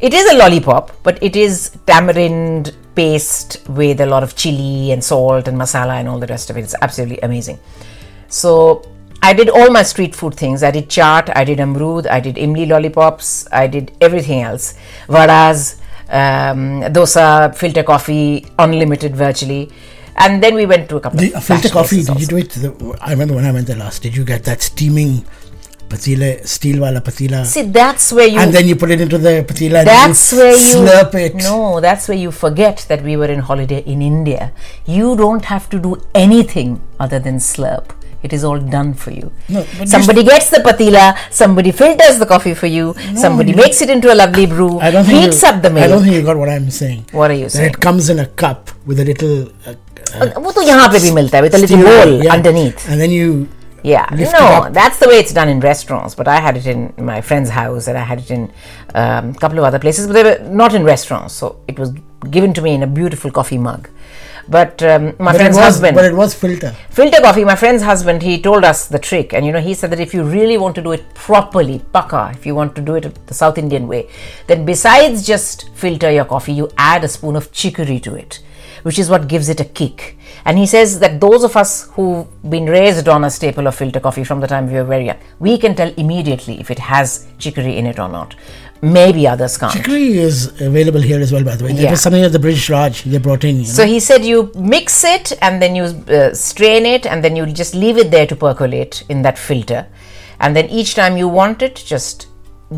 It 0.00 0.12
is 0.12 0.28
a 0.32 0.36
lollipop, 0.36 0.90
but 1.04 1.22
it 1.22 1.36
is 1.36 1.70
tamarind 1.86 2.74
paste 2.96 3.62
with 3.68 4.00
a 4.00 4.06
lot 4.06 4.24
of 4.24 4.34
chili 4.34 4.90
and 4.92 5.02
salt 5.02 5.46
and 5.46 5.56
masala 5.56 6.00
and 6.00 6.08
all 6.08 6.18
the 6.18 6.26
rest 6.26 6.50
of 6.50 6.56
it. 6.56 6.62
It's 6.62 6.74
absolutely 6.82 7.20
amazing. 7.20 7.58
So 8.28 8.82
I 9.22 9.32
did 9.32 9.48
all 9.48 9.70
my 9.70 9.84
street 9.84 10.16
food 10.16 10.34
things. 10.34 10.62
I 10.64 10.72
did 10.72 10.88
chaat, 10.88 11.30
I 11.36 11.44
did 11.44 11.58
amrood, 11.58 12.08
I 12.10 12.18
did 12.18 12.36
imli 12.36 12.66
lollipops, 12.66 13.46
I 13.52 13.68
did 13.68 13.92
everything 14.00 14.42
else. 14.42 14.74
Vadas, 15.06 15.78
um, 16.08 16.82
dosa, 16.92 17.54
filter 17.54 17.84
coffee, 17.84 18.44
unlimited 18.58 19.14
virtually. 19.14 19.70
And 20.16 20.42
then 20.42 20.54
we 20.56 20.66
went 20.66 20.88
to 20.88 20.96
a 20.96 21.00
couple 21.00 21.20
The 21.20 21.34
of 21.34 21.44
filter 21.44 21.68
coffee. 21.68 22.02
Did 22.02 22.20
you 22.20 22.26
do 22.26 22.36
it? 22.36 22.50
The, 22.50 22.98
I 23.00 23.12
remember 23.12 23.34
when 23.34 23.44
I 23.44 23.52
went 23.52 23.68
there 23.68 23.76
last. 23.76 24.02
Did 24.02 24.16
you 24.16 24.24
get 24.24 24.42
that 24.44 24.60
steaming 24.60 25.24
patila, 25.88 26.44
steel 26.46 26.80
wala 26.80 27.00
patila, 27.00 27.44
See, 27.44 27.62
that's 27.62 28.12
where 28.12 28.26
you 28.26 28.38
and 28.40 28.52
then 28.52 28.66
you 28.66 28.76
put 28.76 28.90
it 28.90 29.00
into 29.00 29.18
the 29.18 29.44
patila? 29.46 29.84
That's 29.84 30.32
where 30.32 30.52
you 30.52 30.56
slurp 30.56 31.14
it. 31.14 31.34
No, 31.36 31.80
that's 31.80 32.08
where 32.08 32.18
you 32.18 32.30
forget 32.32 32.86
that 32.88 33.02
we 33.02 33.16
were 33.16 33.26
in 33.26 33.38
holiday 33.38 33.82
in 33.84 34.02
India. 34.02 34.52
You 34.84 35.16
don't 35.16 35.44
have 35.44 35.68
to 35.70 35.78
do 35.78 35.96
anything 36.14 36.80
other 36.98 37.18
than 37.18 37.36
slurp. 37.36 37.90
It 38.23 38.33
is 38.33 38.43
all 38.43 38.59
done 38.59 38.93
for 38.95 39.11
you. 39.11 39.31
No, 39.47 39.63
but 39.79 39.87
somebody 39.87 40.23
gets 40.23 40.49
the 40.49 40.57
patila, 40.67 41.03
somebody 41.31 41.71
filters 41.71 42.17
the 42.19 42.25
coffee 42.25 42.53
for 42.55 42.65
you, 42.67 42.95
somebody 43.15 43.51
you- 43.51 43.57
makes 43.57 43.81
it 43.81 43.89
into 43.91 44.11
a 44.11 44.15
lovely 44.15 44.45
brew, 44.47 44.79
I 44.79 44.89
don't 44.91 45.05
think 45.05 45.21
heats 45.23 45.43
you, 45.43 45.49
up 45.49 45.61
the 45.61 45.69
I 45.69 45.73
don't 45.73 45.89
milk. 45.91 46.03
think 46.03 46.15
you 46.15 46.23
got 46.23 46.37
what 46.37 46.49
I'm 46.49 46.69
saying. 46.71 47.05
What 47.11 47.29
are 47.31 47.35
you 47.35 47.45
That 47.45 47.51
saying? 47.57 47.69
it 47.75 47.79
comes 47.79 48.09
in 48.09 48.19
a 48.19 48.25
cup 48.25 48.71
with 48.87 48.99
a 48.99 49.05
little 49.05 49.51
uh, 49.67 49.75
वो 50.39 50.51
तो 50.51 50.61
यहाँ 50.61 50.87
पे 50.91 50.99
भी 50.99 51.11
मिलता 51.11 51.37
है 51.37 51.43
with 51.43 51.55
a 51.55 51.57
little 51.57 51.77
steel 51.77 51.85
bowl 51.85 52.23
yeah. 52.23 52.33
underneath. 52.33 52.89
and 52.89 52.99
then 53.01 53.11
you 53.11 53.47
Yeah, 53.83 54.05
lift 54.19 54.33
it 54.33 54.39
no, 54.39 54.45
up. 54.53 54.73
that's 54.75 54.97
the 55.01 55.07
way 55.09 55.17
it's 55.23 55.33
done 55.35 55.49
in 55.49 55.59
restaurants. 55.65 56.15
But 56.19 56.27
I 56.27 56.37
had 56.45 56.57
it 56.59 56.65
in 56.71 56.79
my 57.09 57.17
friend's 57.27 57.51
house, 57.57 57.87
and 57.87 57.97
I 57.99 58.05
had 58.11 58.19
it 58.23 58.31
in 58.37 58.41
a 58.93 59.01
um, 59.01 59.27
couple 59.43 59.59
of 59.59 59.67
other 59.69 59.79
places, 59.83 60.07
but 60.07 60.13
they 60.17 60.23
were 60.27 60.39
not 60.61 60.73
in 60.79 60.83
restaurants. 60.87 61.35
So 61.43 61.51
it 61.73 61.79
was 61.83 61.91
given 62.37 62.53
to 62.59 62.63
me 62.65 62.73
in 62.79 62.83
a 62.87 62.89
beautiful 62.99 63.31
coffee 63.37 63.59
mug. 63.67 63.87
But 64.48 64.82
um, 64.82 65.14
my 65.18 65.32
but 65.32 65.36
friend's 65.36 65.56
was, 65.56 65.64
husband, 65.64 65.94
but 65.94 66.04
it 66.04 66.14
was 66.14 66.34
filter. 66.34 66.70
filter 66.90 67.20
coffee. 67.20 67.44
My 67.44 67.54
friend's 67.54 67.82
husband, 67.82 68.22
he 68.22 68.40
told 68.40 68.64
us 68.64 68.88
the 68.88 68.98
trick, 68.98 69.32
and 69.32 69.46
you 69.46 69.52
know, 69.52 69.60
he 69.60 69.74
said 69.74 69.90
that 69.90 70.00
if 70.00 70.12
you 70.12 70.24
really 70.24 70.58
want 70.58 70.74
to 70.74 70.82
do 70.82 70.92
it 70.92 71.14
properly, 71.14 71.80
paka, 71.92 72.32
if 72.34 72.44
you 72.44 72.54
want 72.54 72.74
to 72.76 72.82
do 72.82 72.96
it 72.96 73.26
the 73.26 73.34
South 73.34 73.56
Indian 73.56 73.86
way, 73.86 74.08
then 74.48 74.64
besides 74.64 75.26
just 75.26 75.68
filter 75.74 76.10
your 76.10 76.24
coffee, 76.24 76.52
you 76.52 76.68
add 76.76 77.04
a 77.04 77.08
spoon 77.08 77.36
of 77.36 77.52
chicory 77.52 78.00
to 78.00 78.14
it, 78.14 78.40
which 78.82 78.98
is 78.98 79.08
what 79.08 79.28
gives 79.28 79.48
it 79.48 79.60
a 79.60 79.64
kick. 79.64 80.18
And 80.44 80.58
he 80.58 80.66
says 80.66 80.98
that 80.98 81.20
those 81.20 81.44
of 81.44 81.56
us 81.56 81.88
who've 81.92 82.26
been 82.50 82.66
raised 82.66 83.08
on 83.08 83.24
a 83.24 83.30
staple 83.30 83.68
of 83.68 83.76
filter 83.76 84.00
coffee 84.00 84.24
from 84.24 84.40
the 84.40 84.48
time 84.48 84.66
we 84.66 84.74
were 84.74 84.84
very 84.84 85.06
young, 85.06 85.18
we 85.38 85.56
can 85.56 85.76
tell 85.76 85.92
immediately 85.96 86.58
if 86.58 86.70
it 86.70 86.80
has 86.80 87.28
chicory 87.38 87.76
in 87.76 87.86
it 87.86 88.00
or 88.00 88.08
not. 88.08 88.34
Maybe 88.82 89.28
others 89.28 89.56
can't. 89.58 89.72
Chicory 89.72 90.18
is 90.18 90.60
available 90.60 91.00
here 91.00 91.20
as 91.20 91.30
well, 91.32 91.44
by 91.44 91.54
the 91.54 91.64
way. 91.64 91.72
That 91.72 91.82
Yeah. 91.82 91.90
was 91.92 92.00
something 92.00 92.20
that 92.22 92.30
the 92.32 92.40
British 92.40 92.68
Raj 92.68 93.04
they 93.04 93.18
brought 93.18 93.44
in. 93.44 93.56
You 93.60 93.62
know? 93.62 93.68
So 93.68 93.86
he 93.86 94.00
said 94.00 94.24
you 94.24 94.50
mix 94.56 95.04
it 95.04 95.32
and 95.40 95.62
then 95.62 95.76
you 95.76 95.84
uh, 95.84 96.34
strain 96.34 96.84
it 96.84 97.06
and 97.06 97.22
then 97.22 97.36
you 97.36 97.46
just 97.46 97.76
leave 97.76 97.96
it 97.96 98.10
there 98.10 98.26
to 98.26 98.34
percolate 98.34 99.04
in 99.08 99.22
that 99.22 99.38
filter. 99.38 99.86
And 100.40 100.56
then 100.56 100.68
each 100.68 100.96
time 100.96 101.16
you 101.16 101.28
want 101.28 101.62
it, 101.62 101.76
just 101.76 102.26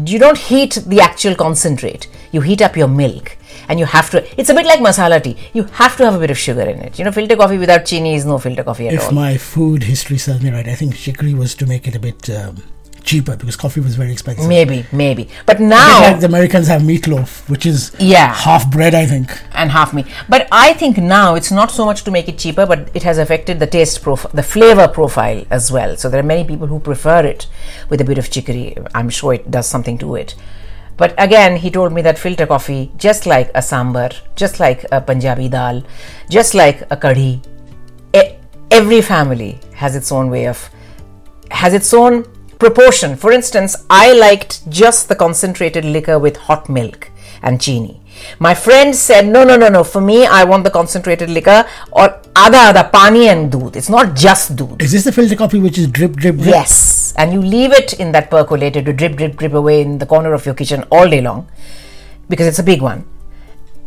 you 0.05 0.19
don't 0.19 0.37
heat 0.37 0.75
the 0.87 1.01
actual 1.01 1.35
concentrate. 1.35 2.07
You 2.33 2.43
heat 2.43 2.61
up 2.61 2.77
your 2.77 2.89
milk 2.89 3.39
and 3.69 3.79
you 3.79 3.87
have 3.87 4.11
to. 4.11 4.23
It's 4.39 4.51
a 4.51 4.55
bit 4.55 4.67
like 4.67 4.81
masala 4.81 5.23
tea. 5.23 5.37
You 5.55 5.65
have 5.65 5.97
to 5.97 6.05
have 6.05 6.15
a 6.17 6.19
bit 6.19 6.31
of 6.31 6.37
sugar 6.37 6.63
in 6.63 6.81
it. 6.81 6.99
You 6.99 7.07
know, 7.07 7.13
filter 7.13 7.37
coffee 7.37 7.57
without 7.57 7.87
chini 7.87 8.15
is 8.15 8.27
no 8.27 8.39
filter 8.39 8.65
coffee 8.65 8.89
at 8.89 8.95
if 8.95 9.05
all. 9.07 9.13
my 9.13 9.39
food 9.39 9.85
history 9.85 10.19
serves 10.19 10.43
me 10.43 10.51
right, 10.51 10.69
I 10.69 10.75
think 10.75 10.97
chicory 10.97 11.33
was 11.33 11.55
to 11.55 11.65
make 11.67 11.89
it 11.89 11.95
a 11.95 11.99
bit 12.01 12.29
um, 12.29 12.63
cheaper 13.05 13.37
because 13.37 13.57
coffee 13.57 13.81
was 13.81 13.95
very 13.97 14.13
expensive. 14.13 14.47
maybe, 14.49 14.85
maybe. 14.93 15.29
But 15.47 15.61
now 15.61 16.01
like 16.01 16.21
the 16.21 16.27
Americans 16.27 16.67
have 16.69 16.83
meatloaf, 16.83 17.49
which 17.49 17.67
is 17.67 17.93
Yeah. 17.99 18.35
half 18.35 18.71
bread, 18.71 18.95
I 18.95 19.07
think. 19.07 19.31
and 19.53 19.71
half 19.71 19.93
meat. 19.93 20.07
But 20.29 20.49
I 20.51 20.73
think 20.73 20.97
now 20.99 21.35
it's 21.35 21.51
not 21.51 21.71
so 21.71 21.85
much 21.85 22.03
to 22.05 22.11
make 22.11 22.29
it 22.29 22.39
cheaper, 22.39 22.67
but 22.67 22.89
it 22.95 23.03
has 23.03 23.19
affected 23.19 23.61
the 23.61 23.67
taste 23.67 24.03
profile, 24.03 24.31
the 24.35 24.43
flavor 24.43 24.89
profile 24.89 25.45
as 25.51 25.71
well. 25.71 25.97
So 25.97 26.09
there 26.09 26.21
are 26.21 26.31
many 26.35 26.45
people 26.45 26.67
who 26.67 26.81
prefer 26.81 27.21
it 27.25 27.47
with 27.89 28.01
a 28.01 28.05
bit 28.05 28.19
of 28.19 28.31
chicory. 28.31 28.77
I'm 28.95 29.11
sure 29.11 29.35
it 29.35 29.51
does 29.51 29.67
something 29.67 29.99
to 29.99 30.15
it. 30.17 30.35
But 30.97 31.15
again, 31.19 31.57
he 31.57 31.71
told 31.71 31.93
me 31.93 32.03
that 32.03 32.19
filter 32.19 32.47
coffee, 32.47 32.93
just 32.97 33.27
like 33.27 33.51
a 33.55 33.63
sambar, 33.71 34.13
just 34.37 34.61
like 34.61 34.87
a 34.93 35.01
Punjabi 35.01 35.49
dal, 35.49 35.83
just 36.31 36.55
like 36.55 36.83
a 36.91 36.97
kadhi, 36.97 37.41
every 38.71 39.01
family 39.01 39.59
has 39.75 39.95
its 39.95 40.11
own 40.11 40.31
way 40.31 40.47
of 40.47 40.69
has 41.51 41.75
its 41.75 41.93
own 41.95 42.25
proportion. 42.59 43.17
For 43.17 43.33
instance, 43.33 43.77
I 43.91 44.13
liked 44.13 44.69
just 44.71 45.09
the 45.09 45.15
concentrated 45.15 45.85
liquor 45.85 46.19
with 46.19 46.37
hot 46.37 46.69
milk 46.69 47.11
and 47.43 47.61
chini. 47.61 48.01
My 48.39 48.55
friend 48.55 48.95
said, 48.95 49.27
no, 49.27 49.45
no, 49.45 49.57
no, 49.57 49.69
no. 49.69 49.85
For 49.85 50.01
me, 50.01 50.25
I 50.25 50.45
want 50.45 50.65
the 50.65 50.71
concentrated 50.71 51.31
liquor 51.31 51.67
or 51.93 52.21
ada 52.37 52.71
ada 52.71 52.89
pani 52.93 53.29
and 53.29 53.53
doodh. 53.53 53.77
It's 53.77 53.89
not 53.89 54.15
just 54.15 54.57
doodh. 54.57 54.81
Is 54.81 54.93
this 54.93 55.05
the 55.05 55.13
filter 55.13 55.37
coffee 55.37 55.59
which 55.59 55.79
is 55.79 55.89
drip, 55.89 56.17
drip, 56.17 56.37
drip? 56.37 56.47
Yes, 56.47 57.13
and 57.17 57.33
you 57.33 57.41
leave 57.41 57.73
it 57.73 57.95
in 57.95 58.13
that 58.13 58.31
percolator 58.31 58.83
to 58.83 58.93
drip, 58.93 59.17
drip, 59.17 59.37
drip 59.37 59.53
away 59.53 59.81
in 59.83 59.99
the 59.99 60.07
corner 60.07 60.33
of 60.33 60.47
your 60.47 60.55
kitchen 60.55 60.85
all 60.91 61.09
day 61.09 61.21
long 61.21 61.49
because 62.29 62.47
it's 62.47 62.59
a 62.59 62.63
big 62.63 62.83
one. 62.83 63.05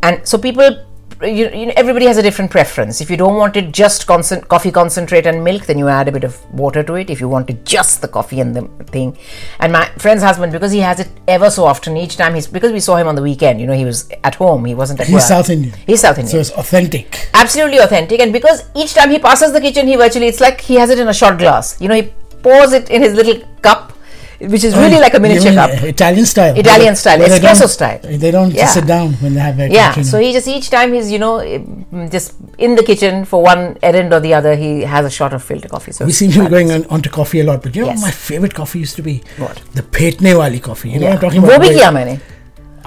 And 0.04 0.28
so 0.28 0.38
people, 0.38 0.86
you, 1.22 1.50
you 1.50 1.66
know, 1.68 1.74
everybody 1.76 2.06
has 2.06 2.18
a 2.18 2.22
different 2.22 2.52
preference. 2.52 3.02
If 3.02 3.10
you 3.10 3.18
don't 3.18 3.36
want 3.36 3.56
it 3.58 3.72
just 3.72 4.06
concent- 4.08 4.48
coffee 4.48 4.72
concentrate 4.72 5.26
and 5.26 5.44
milk, 5.44 5.66
then 5.66 5.78
you 5.78 5.88
add 5.88 6.08
a 6.08 6.12
bit 6.12 6.24
of 6.24 6.38
water 6.54 6.84
to 6.84 6.94
it. 6.96 7.10
If 7.10 7.20
you 7.20 7.28
want 7.28 7.50
it 7.50 7.66
just 7.66 8.02
the 8.02 8.08
coffee 8.08 8.40
and 8.40 8.56
the 8.56 8.64
thing, 8.86 9.18
and 9.60 9.72
my 9.74 9.86
friend's 9.98 10.24
husband, 10.24 10.52
because 10.52 10.72
he 10.72 10.80
has 10.80 11.00
it 11.00 11.10
ever 11.28 11.50
so 11.50 11.66
often, 11.66 11.98
each 11.98 12.18
time 12.18 12.36
he's 12.36 12.48
because 12.48 12.72
we 12.72 12.80
saw 12.80 12.96
him 12.98 13.08
on 13.08 13.16
the 13.16 13.22
weekend. 13.22 13.60
You 13.60 13.68
know, 13.68 13.74
he 13.74 13.86
was 13.86 14.10
at 14.24 14.36
home. 14.36 14.66
He 14.66 14.76
wasn't 14.76 15.00
at 15.00 15.08
He's 15.08 15.16
work. 15.16 15.24
South 15.24 15.50
Indian. 15.50 15.74
He's 15.86 16.02
South 16.02 16.18
Indian 16.20 16.32
So 16.32 16.40
it's 16.40 16.52
authentic. 16.52 17.30
absolutely 17.34 17.80
authentic 17.80 18.20
and 18.20 18.32
because 18.34 18.64
each 18.76 18.94
time 18.94 19.10
he 19.10 19.20
passes 19.20 19.54
the 19.54 19.62
kitchen 19.62 19.88
he 19.88 19.96
virtually 19.96 20.28
it's 20.28 20.40
like 20.40 20.62
he 20.62 20.76
has 20.76 20.90
it 20.90 21.00
in 21.00 21.08
a 21.08 21.14
shot 21.14 21.38
glass 21.38 21.80
you 21.82 21.88
know 21.88 21.96
he 21.96 22.12
pours 22.44 22.74
it 22.74 22.90
in 22.90 23.02
his 23.02 23.14
little 23.14 23.42
cup 23.62 23.94
which 24.40 24.64
is 24.64 24.76
really 24.76 24.98
oh, 24.98 25.00
like 25.00 25.14
a 25.14 25.20
miniature 25.20 25.54
cup. 25.54 25.72
Italian 25.84 26.26
style. 26.26 26.56
Italian 26.58 26.96
style, 26.96 27.20
well, 27.20 27.30
espresso 27.30 27.68
style. 27.68 28.00
They 28.04 28.32
don't 28.32 28.54
yeah. 28.54 28.68
sit 28.68 28.86
down 28.86 29.14
when 29.14 29.34
they 29.34 29.40
have 29.40 29.60
a 29.60 29.70
Yeah, 29.70 29.94
cappuccino. 29.94 30.06
so 30.06 30.20
he 30.20 30.32
just 30.34 30.48
each 30.48 30.70
time 30.70 30.94
he's 30.94 31.12
you 31.12 31.20
know 31.20 31.38
mm, 31.40 32.12
just 32.12 32.36
in 32.58 32.76
the 32.76 32.84
kitchen 32.84 33.26
for 33.26 33.42
one 33.42 33.78
errand 33.82 34.14
or 34.14 34.20
the 34.20 34.34
other, 34.34 34.56
he 34.56 34.82
has 34.82 35.06
a 35.06 35.10
shot 35.10 35.34
of 35.34 35.44
filter 35.44 35.68
coffee. 35.68 35.92
So 35.92 36.06
we 36.06 36.12
seem 36.12 36.32
to 36.32 36.44
be 36.44 36.50
going 36.50 36.72
on, 36.72 36.86
on, 36.86 37.02
to 37.02 37.10
coffee 37.10 37.40
a 37.40 37.44
lot, 37.44 37.64
but 37.64 37.76
you 37.76 37.82
know 37.82 37.90
yes. 37.90 38.02
my 38.02 38.12
favorite 38.12 38.54
coffee 38.54 38.80
used 38.80 38.96
to 38.98 39.02
be 39.02 39.24
what? 39.38 39.62
the 39.74 39.82
petne 39.82 40.38
wali 40.38 40.60
coffee. 40.60 40.92
You 40.92 41.00
know 41.00 41.08
yeah. 41.08 41.16
what 41.16 41.24
I'm 41.24 41.30
talking 41.30 41.44
about? 41.44 42.18
Wo. 42.18 42.20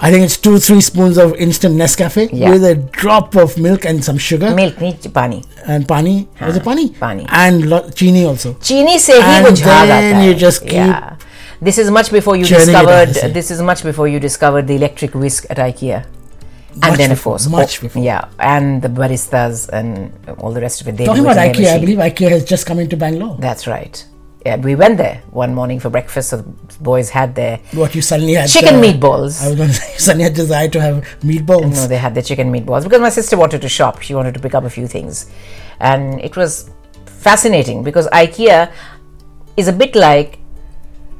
I 0.03 0.09
think 0.09 0.25
it's 0.25 0.37
two, 0.37 0.57
three 0.57 0.81
spoons 0.81 1.19
of 1.19 1.35
instant 1.35 1.75
Nescafe 1.75 2.31
yeah. 2.33 2.49
with 2.49 2.63
a 2.63 2.73
drop 2.73 3.35
of 3.35 3.55
milk 3.59 3.85
and 3.85 4.03
some 4.03 4.17
sugar. 4.17 4.49
Milk, 4.55 4.75
pani. 5.13 5.43
And 5.67 5.87
pani. 5.87 6.27
Haan, 6.37 6.47
was 6.47 6.57
it 6.57 6.63
pani? 6.63 6.89
Pani. 6.89 7.25
And 7.29 7.69
lo- 7.69 7.87
chini 7.91 8.25
also. 8.25 8.55
Chini 8.55 8.97
se 8.97 9.21
hi 9.21 9.47
And 9.47 9.57
then 9.57 10.27
you 10.27 10.33
just 10.33 10.63
keep 10.63 10.73
yeah. 10.73 11.17
This 11.61 11.77
is 11.77 11.91
much 11.91 12.11
before 12.11 12.35
you 12.35 12.45
Churning 12.45 12.65
discovered. 12.65 13.33
This 13.33 13.51
is 13.51 13.61
much 13.61 13.83
before 13.83 14.07
you 14.07 14.19
discovered 14.19 14.65
the 14.67 14.75
electric 14.75 15.13
whisk 15.13 15.45
at 15.47 15.57
IKEA. 15.57 16.05
Much 16.73 16.89
and 16.89 16.95
then, 16.99 17.11
of 17.11 17.21
course, 17.21 17.47
much 17.47 17.79
oh, 17.79 17.81
before. 17.83 18.03
yeah, 18.03 18.29
and 18.39 18.81
the 18.81 18.87
baristas 18.87 19.69
and 19.69 20.11
all 20.39 20.51
the 20.51 20.61
rest 20.61 20.81
of 20.81 20.87
it. 20.87 20.97
They 20.97 21.05
Talking 21.05 21.23
about 21.23 21.35
their 21.35 21.53
IKEA, 21.53 21.75
I 21.75 21.79
believe 21.79 21.97
IKEA 21.97 22.31
has 22.31 22.45
just 22.45 22.65
come 22.65 22.79
into 22.79 22.97
Bangalore. 22.97 23.37
That's 23.39 23.67
right. 23.67 24.03
Yeah, 24.43 24.55
we 24.55 24.73
went 24.73 24.97
there 24.97 25.21
one 25.29 25.53
morning 25.53 25.79
for 25.79 25.91
breakfast. 25.91 26.29
So 26.29 26.37
the 26.37 26.79
boys 26.79 27.11
had 27.11 27.35
their 27.35 27.57
What 27.73 27.93
you 27.93 28.01
suddenly 28.01 28.33
had 28.33 28.49
chicken 28.49 28.75
uh, 28.75 28.81
meatballs. 28.81 29.43
I 29.43 29.49
was 29.49 29.55
going 29.57 29.69
to 29.75 29.75
say, 29.75 29.97
suddenly 29.97 30.23
had 30.23 30.33
desire 30.33 30.69
to 30.69 30.81
have 30.81 31.03
meatballs. 31.19 31.75
No, 31.75 31.87
they 31.87 31.97
had 31.97 32.15
the 32.15 32.23
chicken 32.23 32.51
meatballs 32.51 32.83
because 32.83 33.01
my 33.01 33.09
sister 33.09 33.37
wanted 33.37 33.61
to 33.61 33.69
shop. 33.69 34.01
She 34.01 34.15
wanted 34.15 34.33
to 34.33 34.39
pick 34.39 34.55
up 34.55 34.63
a 34.63 34.69
few 34.69 34.87
things, 34.87 35.29
and 35.79 36.19
it 36.21 36.35
was 36.35 36.71
fascinating 37.05 37.83
because 37.83 38.07
IKEA 38.07 38.71
is 39.57 39.67
a 39.67 39.73
bit 39.73 39.95
like 39.95 40.40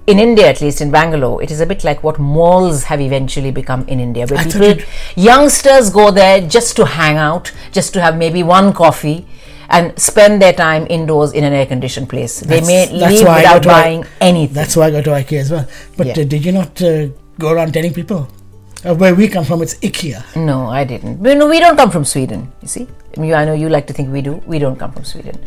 in 0.07 0.19
India, 0.19 0.47
at 0.47 0.61
least 0.61 0.81
in 0.81 0.91
Bangalore, 0.91 1.41
it 1.43 1.51
is 1.51 1.61
a 1.61 1.65
bit 1.65 1.83
like 1.83 2.03
what 2.03 2.19
malls 2.19 2.85
have 2.85 2.99
eventually 3.01 3.51
become 3.51 3.87
in 3.87 3.99
India, 3.99 4.25
where 4.27 4.39
I 4.39 4.43
people, 4.45 4.83
youngsters 5.15 5.89
go 5.89 6.11
there 6.11 6.41
just 6.47 6.75
to 6.77 6.85
hang 6.85 7.17
out, 7.17 7.51
just 7.71 7.93
to 7.93 8.01
have 8.01 8.17
maybe 8.17 8.43
one 8.43 8.73
coffee. 8.73 9.27
And 9.73 9.97
spend 9.97 10.41
their 10.41 10.51
time 10.51 10.85
indoors 10.89 11.31
in 11.31 11.45
an 11.45 11.53
air-conditioned 11.53 12.09
place. 12.09 12.41
They 12.41 12.59
may 12.59 12.87
that's 12.87 12.91
leave 12.91 13.25
why 13.25 13.35
I 13.39 13.43
go 13.43 13.53
without 13.53 13.63
to 13.63 13.69
I- 13.69 13.81
buying 13.81 14.05
anything. 14.19 14.53
That's 14.53 14.75
why 14.75 14.87
I 14.87 14.91
go 14.91 15.01
to 15.01 15.11
IKEA 15.11 15.39
as 15.39 15.49
well. 15.49 15.65
But 15.95 16.07
Yeah. 16.07 16.13
uh, 16.23 16.25
did 16.25 16.43
you 16.43 16.51
not 16.51 16.81
uh, 16.81 17.07
go 17.39 17.51
around 17.53 17.73
telling 17.73 17.93
people? 17.93 18.27
Uh, 18.85 18.93
where 18.95 19.15
we 19.15 19.29
come 19.29 19.45
from, 19.45 19.61
it's 19.61 19.75
IKEA. 19.75 20.35
No, 20.35 20.67
I 20.67 20.83
didn't. 20.83 21.23
But 21.23 21.37
we 21.47 21.59
don't 21.61 21.77
come 21.77 21.89
from 21.89 22.03
Sweden. 22.03 22.51
You 22.61 22.67
see, 22.67 22.87
I, 23.17 23.45
know 23.45 23.53
you 23.53 23.69
like 23.69 23.87
to 23.87 23.93
think 23.93 24.11
we 24.11 24.21
do. 24.21 24.41
We 24.45 24.59
don't 24.59 24.77
come 24.77 24.91
from 24.91 25.03
Sweden. 25.03 25.37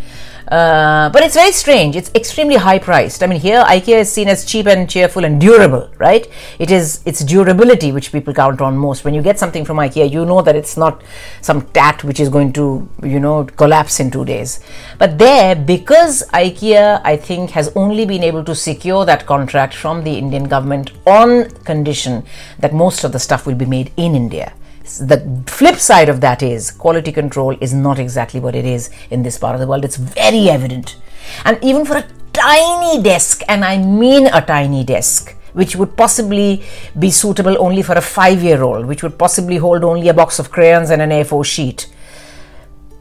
Uh, 0.48 1.08
but 1.08 1.22
it's 1.22 1.34
very 1.34 1.52
strange. 1.52 1.96
It's 1.96 2.10
extremely 2.14 2.56
high 2.56 2.78
priced. 2.78 3.22
I 3.22 3.26
mean, 3.26 3.40
here 3.40 3.64
IKEA 3.64 4.00
is 4.00 4.12
seen 4.12 4.28
as 4.28 4.44
cheap 4.44 4.66
and 4.66 4.88
cheerful 4.88 5.24
and 5.24 5.40
durable, 5.40 5.90
right? 5.98 6.28
It 6.58 6.70
is 6.70 7.00
its 7.06 7.24
durability 7.24 7.92
which 7.92 8.12
people 8.12 8.34
count 8.34 8.60
on 8.60 8.76
most. 8.76 9.04
When 9.04 9.14
you 9.14 9.22
get 9.22 9.38
something 9.38 9.64
from 9.64 9.78
IKEA, 9.78 10.10
you 10.10 10.26
know 10.26 10.42
that 10.42 10.54
it's 10.54 10.76
not 10.76 11.02
some 11.40 11.62
tat 11.68 12.04
which 12.04 12.20
is 12.20 12.28
going 12.28 12.52
to, 12.54 12.86
you 13.02 13.20
know, 13.20 13.44
collapse 13.44 14.00
in 14.00 14.10
two 14.10 14.26
days. 14.26 14.60
But 14.98 15.16
there, 15.16 15.54
because 15.54 16.24
IKEA, 16.34 17.00
I 17.04 17.16
think, 17.16 17.50
has 17.50 17.72
only 17.74 18.04
been 18.04 18.22
able 18.22 18.44
to 18.44 18.54
secure 18.54 19.06
that 19.06 19.24
contract 19.24 19.74
from 19.74 20.04
the 20.04 20.18
Indian 20.18 20.44
government 20.44 20.92
on 21.06 21.48
condition 21.64 22.24
that 22.58 22.74
most 22.74 23.04
of 23.04 23.12
the 23.12 23.18
stuff 23.18 23.46
will 23.46 23.54
be 23.54 23.66
made 23.66 23.92
in 23.96 24.14
India 24.14 24.52
the 24.98 25.42
flip 25.46 25.76
side 25.76 26.08
of 26.08 26.20
that 26.20 26.42
is 26.42 26.70
quality 26.70 27.12
control 27.12 27.56
is 27.60 27.72
not 27.72 27.98
exactly 27.98 28.40
what 28.40 28.54
it 28.54 28.64
is 28.64 28.90
in 29.10 29.22
this 29.22 29.38
part 29.38 29.54
of 29.54 29.60
the 29.60 29.66
world. 29.66 29.84
It's 29.84 29.96
very 29.96 30.48
evident. 30.48 30.96
And 31.44 31.58
even 31.62 31.84
for 31.84 31.96
a 31.96 32.04
tiny 32.32 33.02
desk, 33.02 33.42
and 33.48 33.64
I 33.64 33.78
mean 33.78 34.26
a 34.26 34.42
tiny 34.42 34.84
desk, 34.84 35.36
which 35.54 35.76
would 35.76 35.96
possibly 35.96 36.62
be 36.98 37.10
suitable 37.10 37.56
only 37.58 37.82
for 37.82 37.94
a 37.94 38.00
five 38.00 38.42
year 38.42 38.62
old, 38.62 38.86
which 38.86 39.02
would 39.02 39.18
possibly 39.18 39.56
hold 39.56 39.84
only 39.84 40.08
a 40.08 40.14
box 40.14 40.38
of 40.38 40.50
crayons 40.50 40.90
and 40.90 41.00
an 41.00 41.10
A4 41.10 41.44
sheet. 41.44 41.92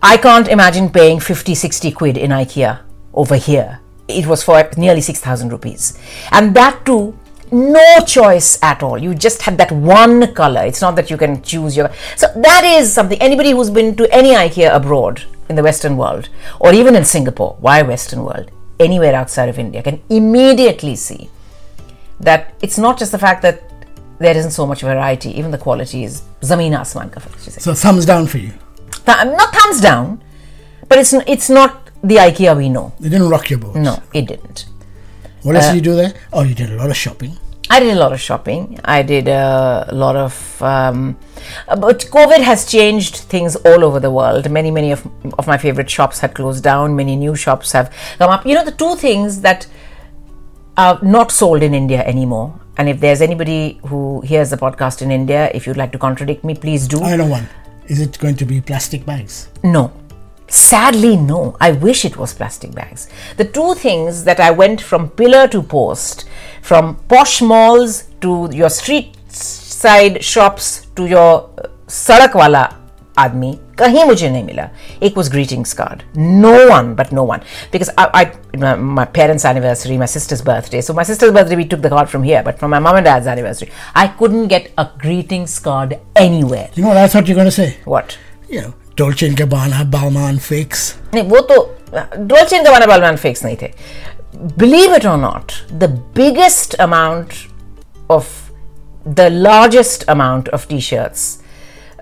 I 0.01 0.17
can't 0.17 0.47
imagine 0.47 0.89
paying 0.89 1.19
50, 1.19 1.55
60 1.55 1.91
quid 1.91 2.17
in 2.17 2.31
IKEA 2.31 2.81
over 3.13 3.35
here. 3.35 3.79
It 4.07 4.27
was 4.27 4.43
for 4.43 4.69
nearly 4.77 5.01
6,000 5.01 5.49
rupees. 5.49 5.97
And 6.31 6.53
that 6.55 6.85
too, 6.85 7.17
no 7.53 8.03
choice 8.05 8.57
at 8.63 8.81
all. 8.81 8.97
You 8.97 9.13
just 9.13 9.43
had 9.43 9.57
that 9.59 9.71
one 9.71 10.33
color. 10.33 10.63
It's 10.65 10.81
not 10.81 10.95
that 10.95 11.09
you 11.11 11.17
can 11.17 11.41
choose 11.41 11.77
your. 11.77 11.91
So 12.15 12.27
that 12.35 12.63
is 12.65 12.91
something. 12.91 13.21
Anybody 13.21 13.51
who's 13.51 13.69
been 13.69 13.95
to 13.97 14.11
any 14.13 14.31
IKEA 14.31 14.73
abroad 14.73 15.23
in 15.49 15.55
the 15.55 15.63
Western 15.63 15.95
world, 15.97 16.29
or 16.59 16.73
even 16.73 16.95
in 16.95 17.05
Singapore, 17.05 17.55
why 17.59 17.81
Western 17.81 18.23
world, 18.23 18.49
anywhere 18.79 19.13
outside 19.13 19.49
of 19.49 19.59
India, 19.59 19.83
can 19.83 20.01
immediately 20.09 20.95
see 20.95 21.29
that 22.19 22.53
it's 22.61 22.77
not 22.77 22.97
just 22.97 23.11
the 23.11 23.19
fact 23.19 23.41
that 23.43 23.61
there 24.19 24.35
isn't 24.35 24.51
so 24.51 24.65
much 24.65 24.81
variety, 24.81 25.37
even 25.37 25.51
the 25.51 25.57
quality 25.57 26.03
is 26.03 26.23
zameen 26.41 26.71
asman 26.79 27.11
ka 27.11 27.19
fark, 27.19 27.37
she 27.39 27.51
said. 27.51 27.61
So 27.61 27.73
thumbs 27.73 28.05
down 28.05 28.27
for 28.27 28.37
you. 28.39 28.53
Th- 29.05 29.25
not 29.25 29.53
thumbs 29.53 29.81
down, 29.81 30.23
but 30.89 30.97
it's 30.97 31.13
it's 31.27 31.49
not 31.49 31.89
the 32.03 32.15
IKEA 32.15 32.57
we 32.57 32.69
know. 32.69 32.93
It 32.99 33.09
didn't 33.09 33.29
rock 33.29 33.49
your 33.49 33.59
boat. 33.59 33.75
No, 33.75 34.01
it 34.13 34.25
didn't. 34.27 34.65
What 35.43 35.55
else 35.55 35.65
uh, 35.65 35.73
did 35.73 35.85
you 35.85 35.91
do 35.91 35.95
there? 35.95 36.13
Oh, 36.31 36.43
you 36.43 36.55
did 36.55 36.71
a 36.71 36.75
lot 36.75 36.89
of 36.89 36.95
shopping. 36.95 37.37
I 37.73 37.79
did 37.79 37.97
a 37.97 37.99
lot 37.99 38.13
of 38.13 38.21
shopping. 38.21 38.79
I 38.85 39.01
did 39.01 39.27
a 39.27 39.89
lot 39.91 40.15
of, 40.15 40.61
um, 40.61 41.17
but 41.67 42.01
COVID 42.17 42.41
has 42.41 42.65
changed 42.71 43.15
things 43.33 43.55
all 43.55 43.83
over 43.83 43.99
the 43.99 44.11
world. 44.11 44.49
Many, 44.57 44.69
many 44.69 44.91
of 44.91 45.07
of 45.39 45.47
my 45.47 45.57
favorite 45.57 45.89
shops 45.89 46.19
had 46.19 46.35
closed 46.35 46.63
down. 46.63 46.95
Many 46.95 47.15
new 47.15 47.35
shops 47.35 47.71
have 47.71 47.91
come 48.19 48.29
up. 48.35 48.45
You 48.45 48.53
know, 48.57 48.63
the 48.63 48.77
two 48.83 48.95
things 49.05 49.41
that 49.41 49.65
are 50.77 50.99
not 51.01 51.31
sold 51.31 51.63
in 51.63 51.73
India 51.73 52.05
anymore. 52.13 52.47
And 52.77 52.89
if 52.89 52.99
there's 52.99 53.21
anybody 53.29 53.79
who 53.89 54.21
hears 54.21 54.51
the 54.51 54.57
podcast 54.57 55.01
in 55.01 55.11
India, 55.11 55.49
if 55.53 55.65
you'd 55.65 55.81
like 55.83 55.91
to 55.93 56.01
contradict 56.05 56.43
me, 56.43 56.53
please 56.53 56.87
do. 56.87 57.01
I 57.01 57.15
know 57.15 57.27
one. 57.27 57.47
Is 57.87 57.99
it 57.99 58.19
going 58.19 58.35
to 58.35 58.45
be 58.45 58.61
plastic 58.61 59.03
bags? 59.03 59.49
No. 59.63 59.91
Sadly, 60.48 61.16
no. 61.16 61.56
I 61.60 61.72
wish 61.72 62.04
it 62.04 62.16
was 62.16 62.32
plastic 62.32 62.74
bags. 62.74 63.08
The 63.36 63.44
two 63.44 63.74
things 63.74 64.24
that 64.24 64.40
I 64.40 64.50
went 64.50 64.80
from 64.80 65.10
pillar 65.10 65.46
to 65.48 65.62
post, 65.62 66.24
from 66.62 66.96
posh 67.08 67.42
malls 67.42 68.04
to 68.22 68.48
your 68.52 68.70
street 68.70 69.14
side 69.30 70.24
shops 70.24 70.86
to 70.96 71.06
your 71.06 71.50
uh, 71.58 71.68
sadak 71.86 72.34
wala 72.34 72.74
आदमी 73.18 73.52
कहीं 73.78 74.04
मुझे 74.04 74.28
नहीं 74.30 74.42
मिला 74.44 74.68
एक 75.02 75.16
was 75.20 75.28
greetings 75.34 75.72
card 75.78 76.02
no 76.42 76.52
one 76.68 76.90
but 76.94 77.10
no 77.18 77.24
one 77.30 77.40
because 77.72 77.90
I, 77.98 78.06
I 78.20 78.56
my, 78.56 78.74
my 78.98 79.04
parents 79.04 79.44
anniversary 79.44 79.96
my 80.02 80.06
sister's 80.06 80.42
birthday 80.50 80.80
so 80.80 80.94
my 80.94 81.02
sister's 81.02 81.32
birthday 81.32 81.56
we 81.56 81.64
took 81.64 81.82
the 81.82 81.88
card 81.88 82.08
from 82.08 82.22
here 82.22 82.42
but 82.44 82.60
from 82.60 82.70
my 82.70 82.78
mom 82.78 82.96
and 83.00 83.04
dad's 83.04 83.26
anniversary 83.26 83.70
I 83.94 84.06
couldn't 84.20 84.46
get 84.48 84.70
a 84.78 84.88
greetings 84.98 85.58
card 85.58 85.98
anywhere 86.14 86.70
You 86.74 86.84
know 86.84 86.90
what 86.90 86.98
I 86.98 87.08
thought 87.08 87.28
you 87.28 87.34
were 87.34 87.40
going 87.40 87.50
to 88.92 88.96
say? 88.96 89.06
what 89.06 89.20
You 89.20 89.28
know, 89.28 89.30
Dolce & 89.30 89.46
Gabbana, 89.46 89.90
Balmain 89.90 90.40
fakes. 90.40 90.94
नहीं 91.14 91.28
वो 91.28 91.40
तो 91.40 91.74
डोल्चे 92.18 92.56
and 92.56 92.66
गबाना 92.66 92.86
बालमैन 92.86 93.16
fakes 93.16 93.44
नहीं 93.44 93.56
थे 93.62 93.70
believe 94.36 94.94
it 94.94 95.06
और 95.06 95.18
not 95.18 95.52
the 95.72 95.84
biggest 96.16 96.74
amount 96.74 97.32
of 98.10 98.44
the 99.16 99.30
largest 99.30 100.04
amount 100.08 100.48
of 100.48 100.68
t-shirts 100.68 101.42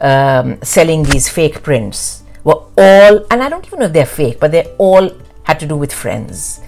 um, 0.01 0.57
selling 0.63 1.05
these 1.05 1.29
fake 1.29 1.63
prints 1.63 2.23
were 2.45 2.63
all 2.77 3.27
and 3.31 3.43
i 3.43 3.49
don't 3.49 3.67
even 3.67 3.79
know 3.79 3.87
if 3.87 3.93
they're 3.93 4.07
fake 4.07 4.41
but 4.41 4.51
they 4.51 4.65
all 4.79 5.11
had 5.45 5.61
to 5.61 5.67
do 5.67 5.77
with 5.77 5.93
friends 5.93 6.61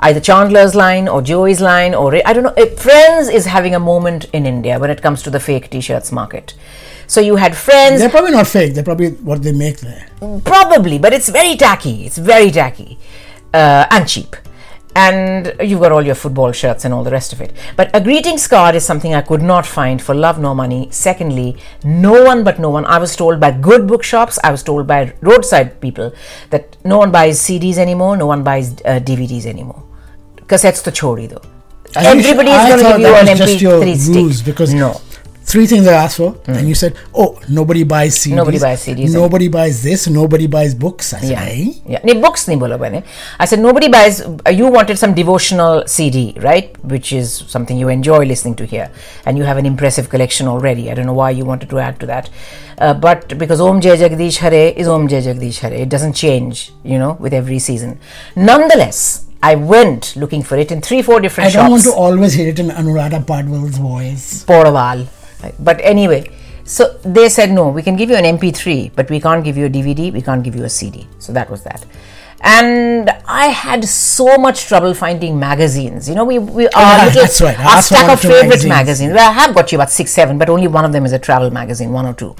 either 0.00 0.20
chandler's 0.20 0.74
line 0.74 1.08
or 1.08 1.22
joey's 1.22 1.60
line 1.60 1.94
or 1.94 2.14
i 2.26 2.32
don't 2.32 2.42
know 2.42 2.52
eh, 2.56 2.66
friends 2.76 3.28
is 3.28 3.46
having 3.46 3.74
a 3.74 3.78
moment 3.78 4.24
in 4.32 4.46
india 4.46 4.78
when 4.78 4.90
it 4.90 5.00
comes 5.00 5.22
to 5.22 5.30
the 5.30 5.40
fake 5.40 5.70
t-shirts 5.70 6.12
market 6.12 6.54
so 7.13 7.21
you 7.21 7.35
had 7.35 7.55
friends 7.55 7.99
They're 7.99 8.09
probably 8.09 8.31
not 8.31 8.47
fake. 8.47 8.73
They're 8.73 8.83
probably 8.91 9.11
what 9.29 9.43
they 9.43 9.51
make 9.51 9.77
there. 9.81 10.07
Probably, 10.43 10.97
but 10.97 11.13
it's 11.13 11.29
very 11.29 11.55
tacky. 11.55 12.05
It's 12.05 12.17
very 12.17 12.49
tacky 12.49 12.97
uh, 13.53 13.85
and 13.91 14.07
cheap. 14.07 14.35
And 14.95 15.53
you've 15.59 15.79
got 15.79 15.91
all 15.91 16.03
your 16.05 16.15
football 16.15 16.51
shirts 16.51 16.85
and 16.85 16.93
all 16.93 17.03
the 17.03 17.11
rest 17.11 17.33
of 17.33 17.41
it. 17.41 17.51
But 17.75 17.89
a 17.95 18.01
greetings 18.01 18.47
card 18.47 18.73
is 18.75 18.85
something 18.85 19.13
I 19.13 19.21
could 19.21 19.41
not 19.41 19.65
find 19.65 20.01
for 20.01 20.13
love 20.15 20.39
nor 20.39 20.55
money. 20.55 20.87
Secondly, 20.91 21.57
no 21.83 22.23
one 22.23 22.43
but 22.43 22.59
no 22.59 22.69
one. 22.69 22.85
I 22.85 22.97
was 22.99 23.15
told 23.15 23.39
by 23.39 23.51
good 23.51 23.87
bookshops, 23.87 24.37
I 24.43 24.51
was 24.51 24.63
told 24.63 24.85
by 24.87 25.13
roadside 25.21 25.79
people 25.81 26.13
that 26.51 26.77
no 26.83 26.97
one 26.97 27.11
buys 27.11 27.39
CDs 27.39 27.77
anymore, 27.77 28.17
no 28.17 28.27
one 28.27 28.43
buys 28.43 28.73
uh, 28.73 28.99
DVDs 29.09 29.45
anymore. 29.45 29.83
Cassettes 30.47 30.83
to 30.83 30.91
chori 30.91 31.27
though. 31.29 31.41
I 31.95 32.05
Everybody 32.07 32.49
is 32.49 32.67
going 32.69 32.83
to 32.83 32.89
give 32.91 32.99
you 33.01 33.15
an 33.15 33.27
was 33.27 33.39
just 33.39 33.61
your 33.61 33.81
MP3 33.81 34.33
stick. 34.33 34.45
because 34.45 34.73
no 34.73 34.99
three 35.53 35.67
things 35.67 35.85
I 35.85 35.93
asked 35.93 36.17
for, 36.17 36.33
mm. 36.33 36.57
and 36.57 36.67
you 36.67 36.73
said, 36.73 36.97
"Oh, 37.13 37.39
nobody 37.47 37.83
buys 37.93 38.17
CDs. 38.17 38.37
Nobody 38.41 38.59
buys 38.65 38.85
CDs. 38.85 39.09
Eh? 39.09 39.19
Nobody 39.21 39.45
and... 39.49 39.53
buys 39.57 39.83
this. 39.87 40.07
Nobody 40.07 40.47
buys 40.55 40.73
books." 40.85 41.13
I 41.13 41.19
said, 41.19 41.29
yeah. 41.29 41.45
"Hey, 41.45 41.81
yeah, 41.93 42.01
nee, 42.09 42.15
books 42.25 42.47
nahi 42.49 42.57
bola. 42.63 42.77
I 43.39 43.45
said 43.51 43.61
nobody 43.65 43.89
buys. 43.95 44.21
Uh, 44.25 44.53
you 44.59 44.71
wanted 44.77 45.01
some 45.03 45.13
devotional 45.19 45.83
CD, 45.95 46.23
right? 46.47 46.79
Which 46.93 47.13
is 47.19 47.35
something 47.55 47.83
you 47.83 47.91
enjoy 47.97 48.21
listening 48.33 48.55
to 48.61 48.69
here, 48.73 48.87
and 49.27 49.41
you 49.41 49.49
have 49.51 49.61
an 49.63 49.69
impressive 49.71 50.09
collection 50.15 50.51
already. 50.55 50.89
I 50.93 50.95
don't 50.99 51.11
know 51.11 51.19
why 51.21 51.29
you 51.41 51.45
wanted 51.51 51.69
to 51.75 51.83
add 51.87 51.99
to 52.05 52.09
that, 52.13 52.31
uh, 52.79 52.95
but 53.07 53.37
because 53.43 53.65
Om 53.67 53.81
Jai 53.87 53.97
Jagdish 54.03 54.41
Hare 54.45 54.63
is 54.85 54.91
Om 54.95 55.07
Jai 55.15 55.21
Jagdish 55.29 55.59
Hare, 55.67 55.77
it 55.85 55.89
doesn't 55.97 56.13
change, 56.23 56.63
you 56.95 56.97
know, 57.03 57.13
with 57.27 57.41
every 57.43 57.59
season. 57.59 57.99
Nonetheless. 58.35 59.03
I 59.45 59.55
went 59.55 60.15
looking 60.15 60.41
for 60.49 60.57
it 60.57 60.71
in 60.71 60.79
three, 60.81 61.01
four 61.07 61.19
different 61.23 61.51
shops. 61.51 61.57
I 61.57 61.63
don't 61.63 61.71
want 61.71 61.83
to 61.83 61.91
always 62.03 62.35
hear 62.41 62.47
it 62.51 62.59
in 62.59 62.69
Anuradha 62.69 63.19
Padwal's 63.31 63.77
voice. 63.77 64.45
Paudwal. 64.45 65.05
But 65.59 65.79
anyway, 65.81 66.29
so 66.63 66.97
they 67.03 67.29
said 67.29 67.51
no, 67.51 67.69
we 67.69 67.81
can 67.83 67.95
give 67.95 68.09
you 68.09 68.15
an 68.15 68.25
MP3, 68.37 68.91
but 68.95 69.09
we 69.09 69.19
can't 69.19 69.43
give 69.43 69.57
you 69.57 69.65
a 69.65 69.69
DVD, 69.69 70.11
we 70.13 70.21
can't 70.21 70.43
give 70.43 70.55
you 70.55 70.63
a 70.63 70.69
CD. 70.69 71.07
So 71.19 71.33
that 71.33 71.49
was 71.49 71.63
that. 71.63 71.85
And 72.45 73.09
I 73.25 73.47
had 73.47 73.85
so 73.85 74.37
much 74.37 74.65
trouble 74.65 74.93
finding 74.93 75.39
magazines. 75.39 76.09
You 76.09 76.15
know, 76.15 76.25
we, 76.25 76.39
we 76.39 76.67
our 76.69 77.05
Yeah, 77.07 77.11
little 77.13 77.47
right. 77.47 77.57
Our 77.59 77.81
stack 77.81 78.09
of 78.11 78.19
favorite 78.19 78.41
magazines. 78.43 78.65
magazines. 78.65 79.13
Well, 79.13 79.29
I 79.29 79.33
have 79.33 79.55
got 79.55 79.71
you 79.71 79.77
about 79.77 79.91
six, 79.91 80.11
seven, 80.11 80.37
but 80.37 80.49
only 80.49 80.67
one 80.67 80.83
of 80.83 80.91
them 80.91 81.05
is 81.05 81.13
a 81.13 81.19
travel 81.19 81.49
magazine, 81.51 81.93
one 81.93 82.05
or 82.05 82.13
two. 82.13 82.35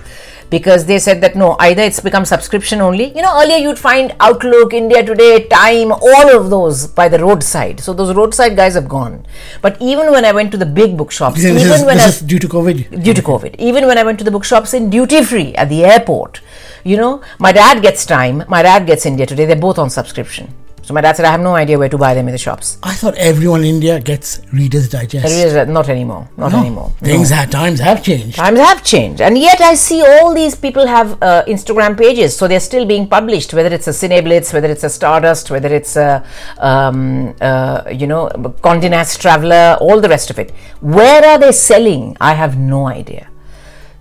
Because 0.54 0.86
they 0.86 1.00
said 1.00 1.20
that 1.22 1.36
no, 1.36 1.56
either 1.68 1.82
it's 1.82 2.00
become 2.00 2.26
subscription 2.26 2.80
only. 2.88 3.06
You 3.16 3.24
know, 3.24 3.34
earlier 3.42 3.58
you'd 3.58 3.80
find 3.80 4.16
Outlook, 4.20 4.74
India 4.74 5.04
Today, 5.04 5.48
Time, 5.48 5.92
all 5.92 6.28
of 6.38 6.52
those 6.52 6.86
by 7.00 7.08
the 7.10 7.20
roadside. 7.26 7.80
So 7.80 7.94
those 7.94 8.16
roadside 8.16 8.56
guys 8.56 8.76
have 8.76 8.88
gone. 8.88 9.26
But 9.64 9.82
even 9.82 10.12
when 10.12 10.26
I 10.26 10.32
went 10.32 10.52
to 10.52 10.58
the 10.64 10.70
big 10.82 10.96
bookshops, 10.96 11.42
This, 11.42 11.64
even 11.64 11.80
is, 11.80 11.86
when 11.86 12.00
I 12.00 12.12
due 12.34 12.38
to 12.38 12.48
COVID. 12.48 13.04
due 13.04 13.16
to 13.16 13.24
COVID. 13.32 13.56
Even 13.58 13.88
when 13.88 13.98
I 13.98 14.04
went 14.04 14.20
to 14.20 14.26
the 14.30 14.36
bookshops 14.40 14.76
in 14.76 14.92
duty 14.92 15.24
free 15.24 15.56
at 15.56 15.70
the 15.70 15.84
airport, 15.86 16.42
you 16.84 16.98
know, 16.98 17.22
my 17.40 17.52
dad 17.52 17.82
gets 17.82 18.06
Time, 18.06 18.44
my 18.48 18.62
dad 18.62 18.86
gets 18.86 19.08
India 19.08 19.26
Today. 19.26 19.46
They're 19.46 19.66
both 19.70 19.80
on 19.80 19.90
subscription. 19.90 20.54
So 20.84 20.94
my 20.94 21.00
dad 21.00 21.16
said, 21.16 21.25
I 21.25 21.32
have 21.32 21.40
no 21.40 21.56
idea 21.56 21.80
where 21.80 21.88
to 21.88 21.98
buy 21.98 22.13
them 22.13 22.28
in 22.28 22.34
the 22.34 22.38
shops. 22.38 22.78
I 22.84 22.94
thought 22.94 23.16
everyone 23.16 23.62
in 23.62 23.68
India 23.75 24.02
gets 24.02 24.42
Reader's 24.52 24.90
Digest. 24.90 25.25
Uh, 25.56 25.63
Not 25.63 25.88
anymore. 25.88 26.30
Not 26.36 26.52
No, 26.52 26.60
anymore. 26.60 26.92
Things 27.00 27.30
have 27.30 27.50
times 27.50 27.80
have 27.80 28.04
changed. 28.04 28.36
Times 28.36 28.60
have 28.60 28.84
changed, 28.84 29.22
and 29.22 29.38
yet 29.38 29.62
I 29.62 29.75
see 29.75 30.02
all 30.02 30.34
these 30.34 30.56
people 30.56 30.86
have 30.86 31.18
uh, 31.24 31.44
Instagram 31.48 31.98
pages, 31.98 32.36
so 32.36 32.50
they're 32.50 32.60
still 32.60 32.86
being 32.86 33.08
published. 33.08 33.54
Whether 33.54 33.74
it's 33.74 33.88
a 33.88 33.92
Cineblitz, 33.92 34.54
whether 34.54 34.70
it's 34.70 34.84
a 34.84 34.90
Stardust, 34.90 35.50
whether 35.52 35.74
it's 35.74 35.96
a 35.96 36.24
um, 36.58 37.34
uh, 37.40 37.84
you 37.90 38.08
know 38.08 38.30
Condé 38.62 38.90
Nast 38.90 39.22
Traveler, 39.22 39.78
all 39.80 40.02
the 40.02 40.10
rest 40.10 40.30
of 40.30 40.38
it. 40.38 40.52
Where 40.82 41.25
are 41.25 41.40
they 41.40 41.54
selling? 41.54 42.18
I 42.20 42.34
have 42.34 42.58
no 42.58 42.88
idea. 42.88 43.30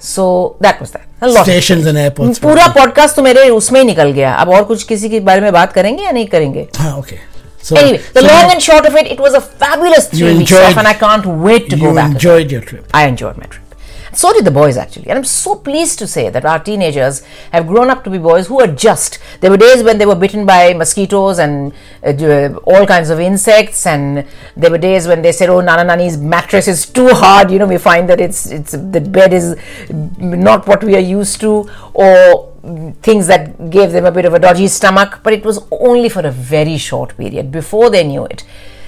So 0.05 0.23
that 0.63 0.81
was 0.81 0.93
that 0.93 1.23
and 1.23 1.37
Stations 1.37 2.39
पूरा 2.43 2.67
podcast 2.79 3.17
तो 3.17 3.23
मेरे 3.23 3.49
उसमें 3.51 3.81
ही 3.81 3.87
निकल 3.87 4.11
गया 4.13 4.35
अब 4.35 4.49
और 4.55 4.65
कुछ 4.71 4.83
किसी 4.85 5.09
के 5.09 5.21
बारे 5.29 5.41
में 5.41 5.53
बात 5.53 5.73
करेंगे 5.73 6.05
या 6.05 6.11
नहीं 6.11 6.27
करेंगे 6.27 6.69
हाँ 6.79 6.97
okay 6.99 7.33
So, 7.67 7.77
Anyway, 7.77 7.99
the 8.15 8.23
so 8.23 8.27
long 8.27 8.49
and 8.53 8.63
short 8.63 8.87
of 8.87 8.97
it, 8.97 9.07
it 9.07 9.21
was 9.21 9.35
a 9.35 9.41
fabulous 9.41 10.09
three 10.09 10.23
weeks 10.25 10.41
enjoyed- 10.41 10.65
off, 10.69 10.79
and 10.83 10.89
I 10.89 10.95
can't 11.03 11.27
wait 11.49 11.69
to 11.71 11.77
go 11.83 11.93
back. 11.99 12.09
You 12.09 12.17
enjoyed 12.17 12.55
your 12.55 12.63
trip. 12.71 12.97
I 13.01 13.03
enjoyed 13.11 13.37
my 13.43 13.51
trip. 13.53 13.62
So 14.15 14.33
did 14.33 14.45
the 14.45 14.51
boys 14.51 14.77
actually. 14.77 15.09
And 15.09 15.19
I'm 15.19 15.25
so 15.25 15.55
pleased 15.55 15.99
to 16.01 16.07
say 16.07 16.29
that 16.29 16.45
our 16.45 16.59
teenagers 16.59 17.23
have 17.51 17.67
grown 17.67 17.89
up 17.89 18.05
to 18.05 18.11
be 18.11 18.19
boys 18.19 18.47
who 18.47 18.61
adjust. 18.61 19.19
There 19.41 19.51
were 19.51 19.57
days 19.57 19.83
when 19.83 19.99
they 19.99 20.07
were 20.07 20.15
bitten 20.15 20.45
by 20.45 20.75
mosquitoes 20.75 21.39
and 21.39 21.73
uh, 22.05 22.55
all 22.65 22.87
kinds 22.87 23.09
of 23.11 23.21
insects, 23.21 23.87
and 23.87 24.27
there 24.57 24.71
were 24.71 24.79
days 24.79 25.09
when 25.09 25.23
they 25.23 25.33
said, 25.33 25.49
"Oh, 25.49 25.61
Nana 25.61 25.85
Nani's 25.85 26.19
mattress 26.19 26.69
is 26.69 26.85
too 26.85 27.09
hard." 27.09 27.51
You 27.51 27.59
know, 27.59 27.67
we 27.67 27.79
find 27.79 28.09
that 28.11 28.21
it's 28.21 28.51
it's 28.51 28.73
the 28.73 29.01
bed 29.01 29.33
is 29.33 29.57
not 30.19 30.67
what 30.67 30.85
we 30.85 30.95
are 30.95 31.01
used 31.01 31.41
to, 31.41 31.71
or 31.95 32.53
things 33.03 33.27
that 33.27 33.71
gave 33.71 33.93
them 33.93 34.05
a 34.05 34.13
bit 34.13 34.25
of 34.27 34.35
a 34.35 34.39
dodgy 34.39 34.69
stomach. 34.69 35.21
But 35.23 35.33
it 35.33 35.45
was 35.45 35.65
only 35.71 36.09
for 36.11 36.21
a 36.21 36.31
very 36.31 36.77
short 36.77 37.17
period. 37.17 37.51
Before 37.51 37.89
they 37.89 38.05
knew 38.05 38.27
it, 38.27 38.45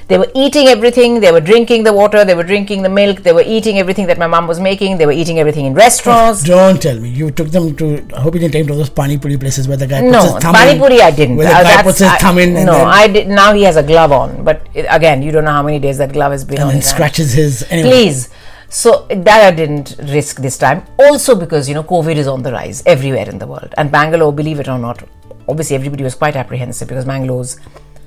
they 0.08 0.18
were 0.18 0.30
eating 0.34 0.66
everything, 0.68 1.20
they 1.20 1.32
were 1.32 1.40
drinking 1.40 1.84
the 1.84 1.92
water, 1.92 2.24
they 2.24 2.34
were 2.34 2.42
drinking 2.44 2.82
the 2.82 2.88
milk, 2.88 3.22
they 3.22 3.32
were 3.32 3.44
eating 3.46 3.78
everything 3.78 4.06
that 4.08 4.18
my 4.18 4.26
mom 4.26 4.46
was 4.46 4.60
making, 4.60 4.98
they 4.98 5.06
were 5.06 5.12
eating 5.12 5.38
everything 5.38 5.64
in 5.66 5.74
restaurants. 5.74 6.42
Don't 6.44 6.80
tell 6.80 6.98
me. 7.00 7.08
You 7.08 7.30
took 7.30 7.48
them 7.48 7.74
to. 7.76 8.06
I 8.16 8.20
hope 8.20 8.34
you 8.34 8.40
didn't 8.40 8.52
take 8.52 8.66
them 8.66 8.74
to 8.74 8.78
those 8.82 8.90
pani 8.90 9.16
puri 9.18 9.38
places 9.38 9.66
where 9.68 9.76
the 9.78 9.86
guy 9.86 10.00
puts 10.02 10.12
No, 10.12 10.22
his 10.22 10.42
thumb 10.42 10.54
Pani 10.54 10.72
in. 10.72 10.78
Puri 10.78 11.00
I 11.00 11.10
didn't. 11.10 11.36
Where 11.36 11.48
the 11.48 11.54
Uh, 11.54 11.62
guy 11.62 11.82
puts 11.82 11.98
his 11.98 12.08
I- 12.08 12.18
thumb 12.18 12.38
in. 12.38 12.54
No, 12.66 12.72
I 12.84 13.06
did. 13.08 13.28
Now 13.28 13.52
he 13.54 13.62
has 13.62 13.76
a 13.76 13.82
glove 13.82 14.12
on, 14.12 14.44
but 14.44 14.66
it, 14.74 14.86
again, 14.90 15.22
you 15.22 15.32
don't 15.32 15.44
know 15.44 15.52
how 15.52 15.62
many 15.62 15.78
days 15.78 15.98
that 15.98 16.12
glove 16.12 16.32
has 16.32 16.44
been 16.44 16.60
and 16.60 16.70
on. 16.76 16.82
scratches 16.82 17.32
his. 17.32 17.64
Anyway. 17.70 17.90
Please. 17.90 18.28
So 18.68 19.06
that 19.08 19.40
I 19.46 19.50
didn't 19.52 19.96
risk 20.18 20.40
this 20.40 20.58
time. 20.58 20.84
Also 20.98 21.34
because 21.36 21.68
you 21.68 21.74
know 21.74 21.84
COVID 21.84 22.16
is 22.16 22.26
on 22.26 22.42
the 22.42 22.52
rise 22.52 22.82
everywhere 22.84 23.28
in 23.28 23.38
the 23.38 23.46
world, 23.46 23.72
and 23.78 23.90
Bangalore, 23.90 24.32
believe 24.32 24.58
it 24.60 24.68
or 24.68 24.78
not, 24.78 25.02
obviously 25.48 25.76
everybody 25.76 26.02
was 26.02 26.14
quite 26.14 26.34
apprehensive 26.36 26.88
because 26.88 27.04
Bangalore's 27.04 27.56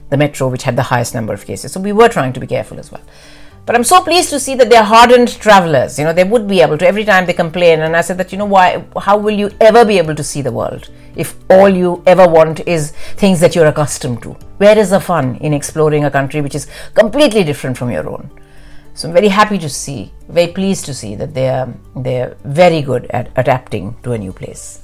the 0.10 0.18
metro 0.18 0.48
which 0.48 0.64
had 0.64 0.76
the 0.76 0.84
highest 0.84 1.14
number 1.14 1.34
of 1.34 1.46
cases. 1.46 1.72
So 1.72 1.80
we 1.80 1.92
were 1.92 2.10
trying 2.10 2.34
to 2.34 2.40
be 2.40 2.48
careful 2.48 2.80
as 2.80 2.92
well. 2.92 3.02
But 3.68 3.76
I'm 3.76 3.84
so 3.84 4.02
pleased 4.02 4.30
to 4.30 4.40
see 4.40 4.56
that 4.56 4.70
they're 4.70 4.82
hardened 4.82 5.28
travelers. 5.28 6.00
You 6.00 6.06
know, 6.06 6.14
they 6.14 6.24
would 6.24 6.48
be 6.48 6.62
able 6.62 6.78
to 6.78 6.88
every 6.88 7.04
time 7.04 7.26
they 7.26 7.34
complain. 7.34 7.82
And 7.82 7.98
I 7.98 8.02
said 8.02 8.18
that, 8.18 8.32
you 8.32 8.38
know, 8.38 8.46
why? 8.46 8.86
How 8.98 9.18
will 9.18 9.38
you 9.38 9.52
ever 9.60 9.84
be 9.84 9.98
able 9.98 10.16
to 10.16 10.24
see 10.24 10.42
the 10.42 10.54
world 10.54 10.90
if 11.18 11.36
all 11.50 11.68
you 11.68 12.02
ever 12.06 12.26
want 12.26 12.62
is 12.66 12.92
things 13.18 13.42
that 13.42 13.56
you're 13.56 13.68
accustomed 13.68 14.24
to? 14.24 14.30
Where 14.60 14.78
is 14.78 14.92
the 14.92 15.02
fun 15.02 15.36
in 15.38 15.52
exploring 15.54 16.06
a 16.06 16.12
country 16.12 16.40
which 16.40 16.56
is 16.56 16.68
completely 16.94 17.44
different 17.44 17.78
from 17.78 17.92
your 17.92 18.10
own? 18.10 18.32
So 18.94 19.10
I'm 19.10 19.14
very 19.14 19.28
happy 19.28 19.58
to 19.58 19.70
see, 19.70 20.14
very 20.30 20.48
pleased 20.48 20.86
to 20.86 20.94
see 20.94 21.16
that 21.16 21.34
they 21.34 21.50
are 21.50 21.67
they're 21.93 22.38
very 22.46 22.82
good 22.82 23.08
at 23.08 23.32
adapting 23.36 23.98
to 24.04 24.13
a 24.13 24.17
new 24.17 24.32
place. 24.32 24.82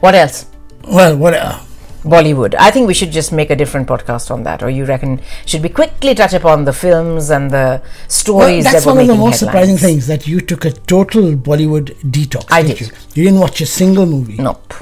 What 0.00 0.16
else? 0.16 0.46
Well, 0.82 1.16
what? 1.16 1.34
Uh, 1.34 1.60
Bollywood. 2.02 2.54
I 2.58 2.70
think 2.70 2.86
we 2.86 2.94
should 2.94 3.10
just 3.10 3.32
make 3.32 3.50
a 3.50 3.56
different 3.56 3.86
podcast 3.88 4.30
on 4.30 4.42
that. 4.44 4.62
Or 4.62 4.70
you 4.70 4.84
reckon 4.84 5.20
should 5.46 5.62
we 5.62 5.68
quickly 5.68 6.14
touch 6.14 6.32
upon 6.32 6.64
the 6.64 6.72
films 6.72 7.30
and 7.30 7.50
the 7.50 7.80
well, 7.82 7.82
stories 8.08 8.64
that's 8.64 8.84
that 8.84 8.90
were 8.90 8.94
one 8.96 9.02
of 9.02 9.08
the 9.08 9.14
most 9.16 9.38
surprising 9.40 9.76
things 9.76 10.06
that 10.06 10.26
you 10.26 10.40
took 10.40 10.64
a 10.64 10.72
total 10.72 11.32
Bollywood 11.34 11.94
detox. 12.10 12.46
I 12.50 12.62
didn't 12.62 12.78
did. 12.78 12.88
You? 12.88 12.94
you 13.14 13.24
didn't 13.24 13.40
watch 13.40 13.60
a 13.60 13.66
single 13.66 14.06
movie. 14.06 14.36
Nope, 14.36 14.74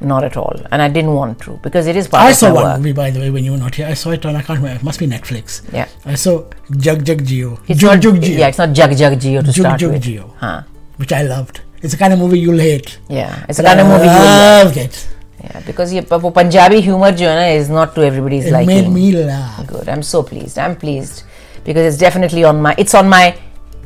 not 0.00 0.24
at 0.24 0.36
all. 0.36 0.56
And 0.70 0.80
I 0.80 0.88
didn't 0.88 1.14
want 1.14 1.40
to 1.42 1.58
because 1.62 1.86
it 1.86 1.96
is 1.96 2.08
part 2.08 2.22
I 2.24 2.30
of 2.30 2.36
saw 2.36 2.54
one 2.54 2.64
work. 2.64 2.76
movie 2.78 2.92
by 2.92 3.10
the 3.10 3.20
way 3.20 3.30
when 3.30 3.44
you 3.44 3.52
were 3.52 3.58
not 3.58 3.74
here. 3.74 3.86
I 3.86 3.94
saw 3.94 4.10
it 4.10 4.24
on 4.24 4.34
I 4.36 4.42
can't 4.42 4.58
remember. 4.58 4.80
It 4.80 4.84
must 4.84 4.98
be 4.98 5.06
Netflix. 5.06 5.62
Yeah. 5.72 5.88
I 6.04 6.14
saw 6.14 6.44
Jug 6.76 7.04
Jug 7.04 7.24
Geo. 7.24 7.58
It's 7.68 7.80
Jug 7.80 7.92
not, 7.94 8.00
Jug 8.02 8.22
Geo. 8.22 8.38
yeah, 8.38 8.48
it's 8.48 8.58
not 8.58 8.72
Jug 8.72 8.96
Jug 8.96 9.20
Geo 9.20 9.40
to 9.42 9.46
Jug 9.52 9.54
start 9.54 9.80
Jug 9.80 9.92
with. 9.92 10.02
Geo. 10.02 10.34
Huh. 10.38 10.62
Which 10.96 11.12
I 11.12 11.22
loved. 11.22 11.60
It's 11.82 11.92
the 11.92 11.98
kind 11.98 12.12
of 12.12 12.18
movie 12.20 12.38
you'll 12.38 12.58
hate. 12.60 12.98
Yeah, 13.08 13.44
it's 13.48 13.58
a 13.58 13.62
kind 13.62 13.80
of 13.80 13.86
movie 13.88 14.04
you 14.04 14.10
will 14.10 14.64
loved 14.64 14.76
it. 14.76 15.08
Yeah, 15.43 15.61
because 15.65 15.93
ये 15.93 16.01
वो 16.11 16.29
Punjabi 16.35 16.81
humor 16.81 17.11
जो 17.11 17.29
है 17.29 17.35
ना 17.39 17.63
is 17.63 17.69
not 17.69 17.93
to 17.95 18.03
everybody's 18.05 18.45
It 18.45 18.53
liking. 18.53 18.67
made 18.67 18.89
me 18.89 19.11
laugh. 19.25 19.65
Good. 19.67 19.89
I'm 19.89 20.03
so 20.03 20.23
pleased. 20.23 20.57
I'm 20.57 20.75
pleased 20.75 21.23
because 21.63 21.85
it's 21.93 21.97
definitely 22.03 22.43
on 22.43 22.61
my. 22.61 22.73
It's 22.77 22.95
on 22.95 23.09
my 23.09 23.35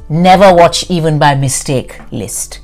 never 0.10 0.54
watch 0.54 0.90
even 0.90 1.20
by 1.20 1.36
mistake 1.36 2.00
list. 2.12 2.60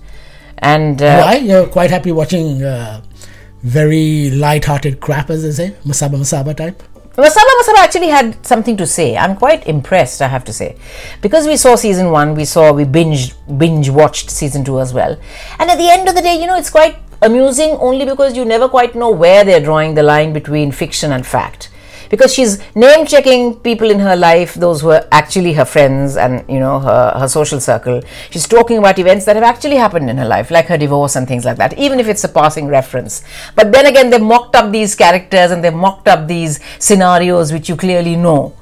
And 0.60 1.02
uh, 1.02 1.22
Why? 1.24 1.36
You're 1.36 1.68
quite 1.68 1.92
happy 1.92 2.12
watching 2.12 2.64
uh, 2.64 3.02
very 3.64 4.30
light-hearted 4.32 5.00
crap, 5.02 5.30
as 5.30 5.44
they 5.44 5.52
say, 5.52 5.76
masaba 5.86 6.18
masaba 6.18 6.56
type. 6.56 6.82
Masala 7.18 7.54
Masala 7.60 7.78
actually 7.84 8.10
had 8.10 8.46
something 8.46 8.78
to 8.78 8.86
say. 8.86 9.18
I'm 9.18 9.36
quite 9.36 9.66
impressed, 9.66 10.22
I 10.22 10.28
have 10.28 10.44
to 10.46 10.54
say, 10.54 10.78
because 11.22 11.48
we 11.48 11.58
saw 11.58 11.76
season 11.76 12.12
one, 12.12 12.36
we 12.36 12.46
saw 12.46 12.72
we 12.72 12.84
binge 12.84 13.34
binge 13.58 13.90
watched 13.90 14.30
season 14.30 14.64
two 14.64 14.80
as 14.80 14.94
well, 14.94 15.18
and 15.60 15.72
at 15.72 15.80
the 15.80 15.90
end 15.90 16.08
of 16.08 16.14
the 16.14 16.22
day, 16.22 16.40
you 16.40 16.46
know, 16.46 16.58
it's 16.58 16.70
quite 16.70 17.00
amusing 17.23 17.71
only 17.81 18.05
because 18.05 18.37
you 18.37 18.45
never 18.45 18.69
quite 18.69 18.95
know 18.95 19.11
where 19.11 19.45
they're 19.45 19.61
drawing 19.61 19.95
the 19.95 20.03
line 20.03 20.33
between 20.33 20.73
fiction 20.73 21.13
and 21.13 21.27
fact. 21.27 21.69
Because 22.11 22.35
she's 22.35 22.59
name 22.75 23.07
checking 23.07 23.55
people 23.61 23.91
in 23.91 23.99
her 24.01 24.15
life, 24.15 24.53
those 24.53 24.83
who 24.83 24.91
are 24.91 25.09
actually 25.11 25.55
her 25.55 25.65
friends 25.65 26.19
and 26.19 26.45
you 26.47 26.61
know 26.61 26.79
her, 26.79 27.15
her 27.19 27.27
social 27.27 27.59
circle. 27.59 28.03
She's 28.31 28.47
talking 28.47 28.77
about 28.77 28.99
events 28.99 29.25
that 29.25 29.35
have 29.37 29.43
actually 29.45 29.77
happened 29.77 30.11
in 30.11 30.19
her 30.19 30.27
life, 30.27 30.51
like 30.51 30.67
her 30.67 30.77
divorce 30.77 31.17
and 31.17 31.27
things 31.27 31.47
like 31.47 31.57
that, 31.57 31.79
even 31.79 31.99
if 32.01 32.07
it's 32.09 32.23
a 32.23 32.29
passing 32.29 32.67
reference. 32.69 33.25
But 33.55 33.73
then 33.73 33.87
again, 33.87 34.11
they've 34.11 34.21
mocked 34.21 34.55
up 34.57 34.71
these 34.73 34.95
characters 34.95 35.51
and 35.53 35.65
they've 35.65 35.73
mocked 35.73 36.07
up 36.07 36.29
these 36.29 36.61
scenarios 36.79 37.51
which 37.51 37.71
you 37.71 37.77
clearly 37.77 38.17
know. 38.17 38.55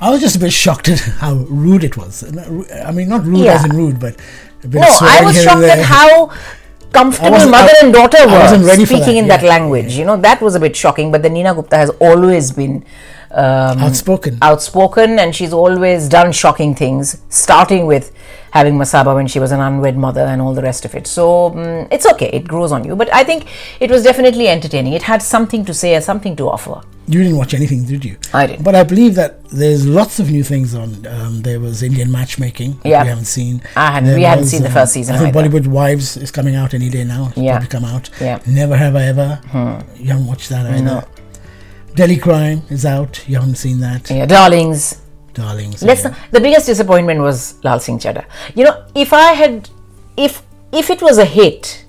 I 0.00 0.10
was 0.10 0.20
just 0.20 0.36
a 0.36 0.38
bit 0.38 0.52
shocked 0.52 0.88
at 0.88 0.98
how 1.18 1.34
rude 1.34 1.82
it 1.82 1.96
was. 1.96 2.22
I 2.86 2.92
mean, 2.92 3.08
not 3.08 3.24
rude 3.24 3.40
Yeah. 3.46 3.54
as 3.54 3.64
in 3.64 3.76
rude, 3.76 3.98
but 3.98 4.14
a 4.62 4.68
bit 4.68 4.80
No, 4.82 4.96
I 5.00 5.24
was 5.24 5.42
shocked 5.42 5.64
at 5.64 5.80
how 5.80 6.30
comfortable 6.94 7.50
mother 7.56 7.74
I- 7.76 7.84
and 7.84 7.92
daughter 7.92 8.26
were 8.26 8.38
wasn't 8.44 8.64
ready 8.64 8.84
for 8.84 8.94
speaking 8.94 9.14
that, 9.14 9.22
in 9.22 9.28
that 9.28 9.42
yeah. 9.42 9.48
language. 9.56 9.92
You 9.98 10.04
know, 10.04 10.16
that 10.28 10.40
was 10.40 10.54
a 10.54 10.60
bit 10.60 10.74
shocking. 10.76 11.10
But 11.12 11.22
then 11.22 11.34
Neena 11.34 11.54
Gupta 11.54 11.76
has 11.76 11.90
always 12.08 12.52
been 12.52 12.84
um, 13.30 13.78
outspoken. 13.86 14.38
outspoken 14.42 15.18
and 15.18 15.34
she's 15.34 15.52
always 15.52 16.08
done 16.08 16.30
shocking 16.32 16.74
things, 16.74 17.20
starting 17.28 17.86
with 17.86 18.13
having 18.54 18.74
Masaba 18.78 19.14
when 19.18 19.26
she 19.26 19.40
was 19.44 19.50
an 19.52 19.60
unwed 19.60 19.96
mother 19.96 20.20
and 20.32 20.40
all 20.40 20.54
the 20.54 20.62
rest 20.62 20.84
of 20.84 20.94
it. 20.94 21.06
So 21.08 21.50
mm, 21.50 21.88
it's 21.90 22.06
okay, 22.12 22.30
it 22.38 22.46
grows 22.46 22.72
on 22.72 22.84
you. 22.84 22.94
But 22.96 23.12
I 23.12 23.24
think 23.24 23.46
it 23.80 23.90
was 23.90 24.02
definitely 24.04 24.48
entertaining. 24.48 24.92
It 24.92 25.02
had 25.02 25.22
something 25.22 25.64
to 25.64 25.74
say 25.74 25.94
and 25.96 26.04
something 26.04 26.36
to 26.36 26.48
offer. 26.48 26.80
You 27.06 27.22
didn't 27.22 27.36
watch 27.36 27.52
anything, 27.52 27.84
did 27.84 28.04
you? 28.04 28.16
I 28.32 28.46
didn't. 28.46 28.62
But 28.62 28.74
I 28.74 28.82
believe 28.84 29.16
that 29.16 29.44
there's 29.50 29.86
lots 29.86 30.20
of 30.20 30.30
new 30.30 30.44
things 30.44 30.74
on. 30.74 31.04
Um, 31.06 31.42
there 31.42 31.60
was 31.60 31.82
Indian 31.82 32.10
matchmaking 32.10 32.78
Yeah. 32.84 33.02
we 33.02 33.08
haven't 33.08 33.26
seen. 33.26 33.60
I 33.76 33.90
hadn't- 33.90 34.14
we 34.14 34.22
hadn't 34.22 34.44
was, 34.44 34.50
seen 34.52 34.62
the 34.62 34.68
um, 34.68 34.74
first 34.74 34.92
season 34.94 35.16
I 35.16 35.18
think 35.18 35.36
either. 35.36 35.48
Bollywood 35.50 35.66
Wives 35.66 36.16
is 36.16 36.30
coming 36.30 36.54
out 36.54 36.72
any 36.74 36.88
day 36.88 37.04
now. 37.04 37.26
It's 37.30 37.36
Yeah. 37.36 37.58
probably 37.58 37.68
come 37.68 37.84
out. 37.84 38.08
Yeah. 38.20 38.38
Hmm. 38.38 38.54
Never 38.54 38.76
Have 38.76 38.94
I 38.96 39.02
Ever. 39.02 39.40
You 39.98 40.08
haven't 40.12 40.26
watched 40.26 40.48
that 40.50 40.64
either. 40.66 40.82
No. 40.82 41.02
Delhi 41.94 42.16
Crime 42.16 42.62
is 42.70 42.86
out. 42.86 43.22
You 43.28 43.34
haven't 43.36 43.56
seen 43.56 43.80
that. 43.80 44.10
Yeah, 44.10 44.26
darlings. 44.26 44.96
Darlings. 45.34 45.82
Let's 45.82 46.04
not, 46.04 46.14
the 46.30 46.40
biggest 46.40 46.66
disappointment 46.66 47.20
was 47.20 47.62
Lal 47.64 47.80
Singh 47.80 47.98
Chadha. 47.98 48.24
You 48.54 48.64
know, 48.64 48.84
if 48.94 49.12
I 49.12 49.32
had, 49.32 49.68
if 50.16 50.42
if 50.72 50.90
it 50.90 51.02
was 51.02 51.18
a 51.18 51.24
hit, 51.24 51.84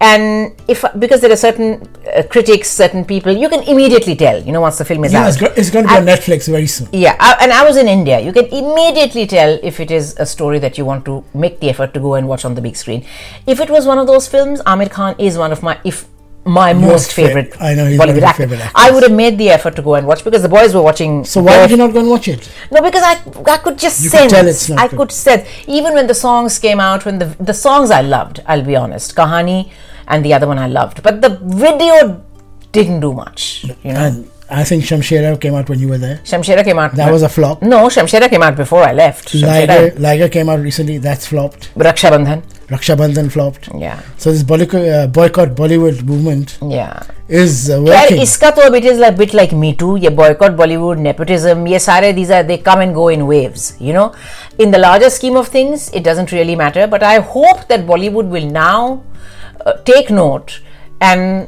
and 0.00 0.54
if 0.68 0.84
because 0.98 1.20
there 1.22 1.32
are 1.32 1.36
certain 1.36 1.88
uh, 2.14 2.22
critics, 2.28 2.70
certain 2.70 3.04
people, 3.04 3.32
you 3.32 3.48
can 3.48 3.62
immediately 3.62 4.14
tell. 4.16 4.42
You 4.42 4.52
know, 4.52 4.60
once 4.60 4.78
the 4.78 4.84
film 4.84 5.04
is 5.04 5.12
Yeah, 5.12 5.24
out. 5.24 5.28
it's, 5.28 5.58
it's 5.58 5.70
going 5.70 5.86
to 5.86 5.90
be 5.90 5.96
on 5.96 6.04
Netflix 6.04 6.48
very 6.50 6.66
soon. 6.66 6.88
Yeah, 6.92 7.16
I, 7.18 7.36
and 7.40 7.52
I 7.52 7.64
was 7.64 7.76
in 7.76 7.88
India. 7.88 8.20
You 8.20 8.32
can 8.32 8.46
immediately 8.46 9.26
tell 9.26 9.58
if 9.62 9.80
it 9.80 9.90
is 9.90 10.16
a 10.18 10.26
story 10.26 10.58
that 10.58 10.76
you 10.76 10.84
want 10.84 11.04
to 11.06 11.24
make 11.34 11.60
the 11.60 11.70
effort 11.70 11.94
to 11.94 12.00
go 12.00 12.14
and 12.14 12.28
watch 12.28 12.44
on 12.44 12.54
the 12.54 12.60
big 12.60 12.76
screen. 12.76 13.06
If 13.46 13.60
it 13.60 13.70
was 13.70 13.86
one 13.86 13.98
of 13.98 14.06
those 14.06 14.28
films, 14.28 14.60
Aamir 14.62 14.90
Khan 14.90 15.14
is 15.18 15.38
one 15.38 15.52
of 15.52 15.62
my 15.62 15.78
if 15.84 16.06
my 16.46 16.72
most 16.72 17.12
fa- 17.12 17.22
favorite 17.26 17.54
I 17.60 17.74
know, 17.74 17.84
Bollywood 18.00 18.22
actor. 18.22 18.46
favorite 18.46 18.70
I 18.74 18.90
would 18.92 19.02
have 19.02 19.12
made 19.12 19.36
the 19.38 19.50
effort 19.50 19.74
to 19.76 19.82
go 19.82 19.94
and 19.96 20.06
watch 20.06 20.22
because 20.24 20.42
the 20.42 20.48
boys 20.48 20.74
were 20.74 20.82
watching. 20.82 21.24
So 21.24 21.42
why 21.42 21.58
did 21.60 21.72
you 21.72 21.76
not 21.76 21.92
go 21.92 22.00
and 22.00 22.08
watch 22.08 22.28
it? 22.28 22.48
No, 22.70 22.80
because 22.82 23.02
I 23.02 23.14
I 23.54 23.56
could 23.58 23.78
just 23.78 24.04
You 24.04 24.10
could 24.10 24.30
sense. 24.30 24.68
not 24.68 24.78
I 24.78 24.86
good. 24.88 24.96
could 24.98 25.12
sense 25.12 25.48
even 25.66 25.94
when 25.94 26.06
the 26.06 26.14
songs 26.14 26.58
came 26.58 26.78
out. 26.80 27.04
When 27.04 27.18
the 27.18 27.26
the 27.40 27.54
songs 27.54 27.90
I 27.90 28.00
loved, 28.02 28.40
I'll 28.46 28.62
be 28.64 28.76
honest, 28.76 29.16
Kahani 29.16 29.70
and 30.06 30.24
the 30.24 30.32
other 30.34 30.46
one 30.46 30.58
I 30.58 30.68
loved, 30.68 31.02
but 31.02 31.20
the 31.20 31.30
video 31.42 32.22
didn't 32.72 33.00
do 33.00 33.12
much. 33.12 33.64
You 33.82 33.92
know, 33.92 34.00
And 34.06 34.30
I 34.48 34.62
think 34.62 34.84
Shamshera 34.84 35.40
came 35.40 35.54
out 35.56 35.68
when 35.68 35.80
you 35.80 35.88
were 35.88 35.98
there. 35.98 36.18
Shamshera 36.24 36.62
came 36.62 36.78
out. 36.78 36.92
That 36.94 37.10
was 37.12 37.22
a 37.24 37.28
flop. 37.28 37.62
no. 37.62 37.88
Shamshera 37.88 38.28
came 38.30 38.42
out 38.48 38.54
before 38.54 38.82
I 38.84 38.92
left. 38.92 39.34
Liger, 39.34 39.92
Liger 39.98 40.28
came 40.28 40.48
out 40.48 40.60
recently. 40.60 40.98
That's 40.98 41.26
flopped. 41.26 41.70
Raksha 41.74 42.10
Bandhan. 42.14 42.42
Raksha 42.69 42.95
Bandhan 42.95 43.29
flopped. 43.31 43.69
Yeah, 43.77 43.99
So 44.17 44.31
this 44.31 44.43
boycott, 44.43 44.85
uh, 44.87 45.07
boycott 45.07 45.49
Bollywood 45.55 46.03
movement 46.03 46.57
yeah. 46.61 47.03
is 47.27 47.69
uh, 47.69 47.79
यार 47.79 48.09
working. 48.09 48.21
इसका 48.21 48.51
तो 48.51 48.61
अब 48.61 48.75
it 48.75 48.85
is 48.85 48.99
like 48.99 49.17
bit 49.17 49.33
like 49.33 49.51
Me 49.63 49.73
Too, 49.73 49.97
ये 49.97 50.09
boycott 50.15 50.55
Bollywood, 50.55 50.97
nepotism, 51.07 51.65
ये 51.67 51.79
सारे 51.79 52.13
these 52.15 52.31
are 52.31 52.43
they 52.43 52.57
come 52.57 52.81
and 52.81 52.95
go 52.95 53.07
in 53.09 53.25
waves, 53.27 53.75
you 53.79 53.93
know. 53.93 54.13
In 54.59 54.71
the 54.71 54.77
larger 54.77 55.09
scheme 55.09 55.35
of 55.35 55.47
things, 55.47 55.89
it 55.93 56.03
doesn't 56.03 56.31
really 56.31 56.55
matter. 56.55 56.87
But 56.87 57.03
I 57.03 57.19
hope 57.19 57.67
that 57.67 57.85
Bollywood 57.85 58.29
will 58.29 58.45
now 58.45 59.03
uh, 59.65 59.73
take 59.91 60.09
note 60.09 60.61
and 61.01 61.47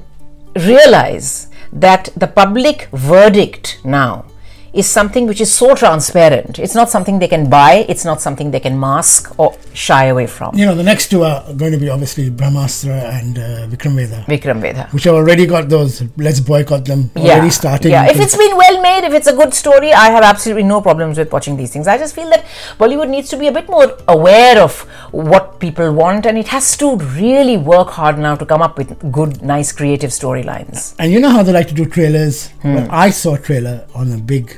realize 0.55 1.47
that 1.71 2.09
the 2.15 2.27
public 2.27 2.87
verdict 2.91 3.79
now 3.83 4.25
is 4.72 4.86
something 4.88 5.26
which 5.26 5.40
is 5.40 5.50
so 5.52 5.74
transparent. 5.74 6.58
It's 6.58 6.74
not 6.74 6.90
something 6.90 7.18
they 7.18 7.28
can 7.28 7.48
buy. 7.48 7.86
It's 7.88 8.04
not 8.04 8.20
something 8.20 8.50
they 8.50 8.60
can 8.60 8.78
mask 8.78 9.38
or 9.38 9.56
shy 9.72 10.04
away 10.06 10.26
from. 10.26 10.54
You 10.54 10.66
know, 10.66 10.74
the 10.74 10.82
next 10.82 11.08
two 11.10 11.22
are 11.24 11.42
going 11.54 11.72
to 11.72 11.78
be 11.78 11.88
obviously 11.88 12.30
Brahmastra 12.30 13.18
and 13.20 13.38
uh, 13.38 13.66
Vikram 13.68 13.94
Vedha, 13.96 14.24
Vikram 14.26 14.60
Vedha. 14.60 14.92
which 14.92 15.04
have 15.04 15.14
already 15.14 15.46
got 15.46 15.68
those. 15.68 16.02
Let's 16.16 16.40
boycott 16.40 16.84
them. 16.84 17.10
yeah, 17.16 17.34
Already 17.34 17.50
starting. 17.50 17.90
Yeah, 17.90 18.06
if 18.10 18.18
it's 18.20 18.36
been 18.36 18.56
well 18.56 18.82
made, 18.82 19.04
if 19.04 19.12
it's 19.14 19.26
a 19.26 19.34
good 19.34 19.54
story, 19.54 19.92
I 19.92 20.10
have 20.10 20.22
absolutely 20.24 20.64
no 20.64 20.80
problems 20.80 21.18
with 21.18 21.32
watching 21.32 21.56
these 21.56 21.72
things. 21.72 21.86
I 21.86 21.96
just 21.98 22.14
feel 22.14 22.28
that 22.30 22.44
Bollywood 22.78 23.08
needs 23.08 23.28
to 23.30 23.36
be 23.36 23.46
a 23.48 23.52
bit 23.52 23.68
more 23.68 23.96
aware 24.08 24.60
of 24.60 24.80
what 25.12 25.58
people 25.60 25.92
want, 25.92 26.26
and 26.26 26.36
it 26.36 26.48
has 26.48 26.76
to 26.78 26.96
really 26.96 27.56
work 27.56 27.88
hard 27.88 28.18
now 28.18 28.36
to 28.36 28.44
come 28.44 28.62
up 28.62 28.76
with 28.76 29.10
good, 29.12 29.42
nice, 29.42 29.72
creative 29.72 30.10
storylines. 30.10 30.94
And 30.98 31.12
you 31.12 31.20
know 31.20 31.30
how 31.30 31.42
they 31.42 31.52
like 31.52 31.68
to 31.68 31.74
do 31.74 31.86
trailers? 31.86 32.48
Hmm. 32.62 32.74
Well, 32.74 32.88
I 32.90 33.10
saw 33.10 33.34
a 33.34 33.38
trailer 33.38 33.86
on 33.94 34.12
a 34.12 34.18
big, 34.18 34.54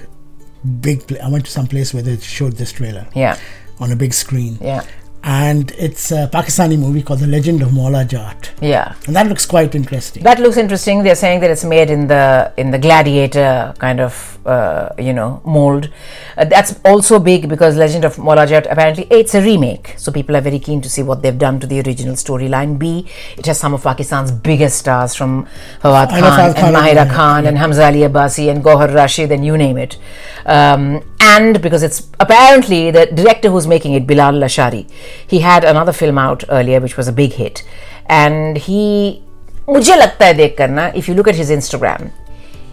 big. 0.81 1.07
Pla- 1.07 1.19
I 1.25 1.29
went 1.29 1.45
to 1.47 1.51
some 1.51 1.67
place 1.67 1.93
where 1.95 2.03
they 2.03 2.17
showed 2.19 2.55
this 2.55 2.73
trailer 2.73 3.07
Yeah, 3.15 3.37
on 3.79 3.93
a 3.93 3.97
big 3.97 4.13
screen. 4.15 4.59
yeah, 4.61 4.83
And 5.23 5.71
it's 5.79 6.11
a 6.13 6.29
Pakistani 6.33 6.79
movie 6.79 7.03
called 7.03 7.21
The 7.21 7.27
Legend 7.27 7.63
of 7.63 7.69
Maula 7.71 8.07
Jatt. 8.09 8.51
yeah. 8.63 8.95
And 9.07 9.15
that 9.17 9.27
looks 9.29 9.45
quite 9.47 9.75
interesting. 9.75 10.23
That 10.23 10.39
looks 10.41 10.57
interesting. 10.57 11.03
They're 11.03 11.15
saying 11.27 11.41
that 11.41 11.51
it's 11.51 11.65
made 11.65 11.91
in 11.91 12.07
the 12.07 12.53
in 12.57 12.71
the 12.71 12.79
gladiator 12.79 13.75
kind 13.79 14.01
of 14.01 14.39
uh, 14.47 14.91
you 14.99 15.13
know 15.13 15.41
mold. 15.45 15.91
Uh, 16.37 16.45
that's 16.45 16.79
also 16.85 17.19
big 17.19 17.49
because 17.49 17.77
Legend 17.77 18.05
of 18.05 18.17
Maula 18.17 18.45
apparently 18.71 19.07
A, 19.11 19.21
it's 19.21 19.35
a 19.35 19.43
remake, 19.43 19.95
so 19.97 20.11
people 20.13 20.37
are 20.37 20.41
very 20.41 20.59
keen 20.59 20.81
to 20.81 20.91
see 20.91 21.03
what 21.03 21.23
they've 21.23 21.39
done 21.39 21.61
to 21.61 21.67
the 21.67 21.81
original 21.81 22.15
storyline. 22.15 22.79
B, 22.79 23.07
it 23.37 23.47
has 23.47 23.59
some 23.59 23.75
of 23.75 23.83
Pakistan's 23.83 24.33
biggest 24.33 24.79
stars 24.79 25.15
from 25.15 25.47
Fawad 25.83 26.11
Khan, 26.11 26.55
Khan, 26.55 26.65
and 26.65 26.77
Mahira 26.77 27.11
Khan, 27.11 27.47
and 27.47 27.59
Hamza 27.59 27.85
Ali 27.85 28.01
Abbasi 28.01 28.51
and 28.51 28.65
Gohar 28.65 28.95
Rashid 28.95 29.31
and 29.31 29.45
you 29.45 29.57
name 29.57 29.77
it. 29.77 29.99
Um, 30.47 31.03
and 31.21 31.61
because 31.63 31.83
it's 31.83 32.09
apparently 32.19 32.91
the 32.91 33.07
director 33.07 33.51
who's 33.51 33.67
making 33.67 33.93
it, 33.93 34.07
Bilal 34.07 34.35
Lashari, 34.35 34.91
he 35.27 35.41
had 35.41 35.65
another 35.65 35.93
film 35.93 36.19
out 36.19 36.45
earlier 36.49 36.81
which 36.81 36.97
was 36.97 37.09
a 37.09 37.13
big 37.13 37.33
hit, 37.35 37.63
and 38.07 38.57
he 38.57 39.23
मुझे 39.69 39.97
लगता 39.97 40.27
है 40.27 40.35
देख 40.35 40.55
करना 40.59 40.87
if 40.97 41.09
you 41.09 41.15
look 41.15 41.29
at 41.29 41.35
his 41.35 41.51
Instagram 41.53 42.09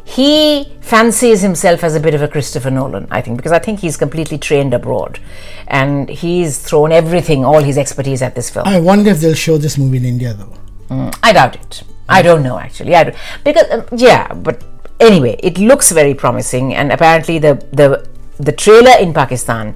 he 0.08 0.72
fancies 0.80 1.42
himself 1.42 1.84
as 1.84 1.94
a 1.94 2.00
bit 2.00 2.14
of 2.14 2.22
a 2.22 2.30
Christopher 2.30 2.72
Nolan, 2.72 3.08
I 3.12 3.22
think, 3.22 3.36
because 3.36 3.52
I 3.52 3.60
think 3.60 3.82
he's 3.82 3.98
completely 3.98 4.38
trained 4.38 4.74
abroad 4.74 5.20
and 5.68 6.08
he's 6.08 6.60
thrown 6.60 6.94
everything, 6.94 7.44
all 7.44 7.62
his 7.62 7.78
expertise 7.78 8.22
at 8.22 8.34
this 8.34 8.50
film. 8.50 8.66
I 8.66 8.80
wonder 8.80 9.12
if 9.12 9.20
they'll 9.20 9.34
show 9.34 9.58
this 9.58 9.78
movie 9.78 9.98
in 9.98 10.06
India 10.06 10.34
though. 10.34 10.54
I 11.22 11.34
doubt 11.34 11.58
it. 11.58 11.84
I 12.08 12.22
don't 12.22 12.42
know 12.42 12.58
actually. 12.58 12.96
I 12.96 13.04
don't, 13.04 13.18
because 13.44 13.70
um, 13.70 13.86
yeah, 13.98 14.34
but 14.34 14.64
anyway, 15.02 15.36
it 15.44 15.58
looks 15.58 15.92
very 15.92 16.14
promising, 16.14 16.74
and 16.74 16.94
apparently 16.94 17.38
the 17.38 17.56
the 17.74 18.08
the 18.40 18.54
trailer 18.54 18.96
in 19.02 19.14
Pakistan 19.14 19.76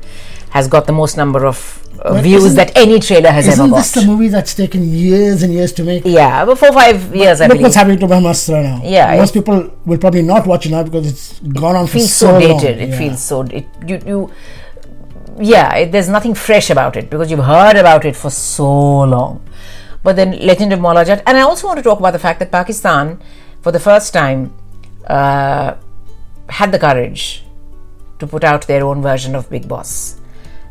has 0.52 0.68
got 0.68 0.86
the 0.86 0.94
most 0.94 1.18
number 1.18 1.46
of 1.46 1.58
uh, 2.02 2.20
views 2.22 2.56
that 2.56 2.72
any 2.76 3.00
trailer 3.00 3.30
has 3.32 3.46
ever 3.48 3.54
Isn't 3.54 3.70
got. 3.72 3.78
this 3.78 3.92
the 3.92 4.06
movie 4.06 4.28
that's 4.28 4.54
taken 4.56 4.82
years 4.90 5.44
and 5.44 5.54
years 5.54 5.72
to 5.74 5.84
make? 5.84 6.04
yeah, 6.06 6.44
about 6.44 6.58
four 6.58 6.72
five 6.74 7.16
years 7.16 7.42
I 7.42 7.46
Look 7.46 7.52
believe. 7.54 7.64
what's 7.64 7.76
happening 7.76 8.00
to 8.00 8.08
Brahmastra 8.08 8.64
now. 8.64 8.82
Yeah, 8.84 9.16
Most 9.18 9.34
people 9.34 9.58
will 9.86 9.98
probably 9.98 10.24
not 10.24 10.48
watch 10.48 10.66
it 10.66 10.72
now 10.72 10.84
because 10.84 11.06
it's 11.12 11.40
gone 11.64 11.76
on 11.76 11.88
for 11.88 12.00
so 12.00 12.32
long. 12.32 12.42
It 12.42 12.42
feels 12.42 12.42
so, 12.42 12.42
so, 12.42 12.48
long. 12.48 12.60
dated. 12.62 12.82
It 12.82 12.90
Yeah. 12.90 12.98
feels 12.98 13.22
so. 13.24 13.42
It 13.44 13.66
you 13.88 14.00
you. 14.06 14.32
Yeah, 15.40 15.76
it, 15.76 15.92
there's 15.92 16.10
nothing 16.10 16.34
fresh 16.34 16.70
about 16.70 16.96
it 16.98 17.10
because 17.10 17.32
you've 17.32 17.46
heard 17.46 17.76
about 17.78 18.04
it 18.06 18.16
for 18.16 18.30
so 18.30 18.70
long. 19.04 19.42
But 20.04 20.16
then 20.16 20.32
Legend 20.46 20.74
of 20.74 20.80
Maula 20.80 21.06
Jatt, 21.06 21.24
and 21.26 21.38
I 21.38 21.42
also 21.42 21.68
want 21.68 21.78
to 21.78 21.84
talk 21.84 22.00
about 22.00 22.12
the 22.14 22.20
fact 22.20 22.40
that 22.40 22.52
Pakistan, 22.52 23.20
for 23.62 23.72
the 23.72 23.80
first 23.80 24.14
time, 24.14 24.54
uh, 25.08 25.76
had 26.50 26.72
the 26.72 26.80
courage 26.80 27.44
to 28.20 28.28
put 28.28 28.44
out 28.44 28.68
their 28.68 28.84
own 28.84 29.02
version 29.02 29.36
of 29.36 29.50
Bigg 29.50 29.68
Boss. 29.68 30.20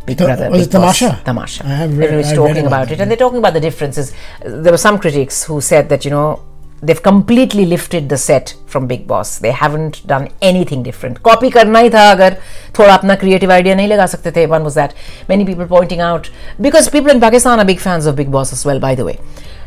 Big 0.06 0.18
Brother. 0.18 0.50
Was 0.50 0.66
it 0.66 0.70
Tamasha? 0.70 1.20
Tamasha. 1.24 1.64
I 1.64 1.68
have 1.68 1.96
read, 1.96 2.10
Everybody's 2.10 2.32
talking 2.32 2.66
about, 2.66 2.82
about 2.84 2.92
it, 2.92 3.00
and 3.00 3.10
they're 3.10 3.18
talking 3.18 3.38
about 3.38 3.52
the 3.52 3.60
differences. 3.60 4.12
There 4.44 4.72
were 4.72 4.78
some 4.78 4.98
critics 4.98 5.44
who 5.44 5.60
said 5.60 5.88
that 5.90 6.04
you 6.04 6.10
know 6.10 6.42
they've 6.82 7.02
completely 7.02 7.66
lifted 7.66 8.08
the 8.08 8.16
set 8.16 8.54
from 8.66 8.86
Bigg 8.86 9.06
Boss. 9.06 9.38
They 9.38 9.50
haven't 9.50 10.06
done 10.06 10.30
anything 10.40 10.82
different. 10.82 11.22
Copy 11.22 11.50
करना 11.52 11.78
ही 11.78 11.90
था 11.90 12.10
अगर 12.10 12.36
थोड़ा 12.78 12.94
अपना 12.94 13.18
creative 13.20 13.50
idea 13.50 13.76
नहीं 13.76 13.88
लगा 13.88 14.06
सकते 14.14 14.32
थे. 14.36 14.48
One 14.48 14.64
was 14.64 14.74
that 14.74 14.94
many 15.28 15.44
people 15.44 15.66
pointing 15.66 16.00
out 16.00 16.30
because 16.68 16.88
people 16.88 17.10
in 17.10 17.20
Pakistan 17.20 17.60
are 17.60 17.64
big 17.64 17.80
fans 17.80 18.06
of 18.06 18.16
Bigg 18.16 18.30
Boss 18.30 18.52
as 18.52 18.64
well, 18.64 18.80
by 18.80 18.94
the 18.94 19.04
way. 19.04 19.18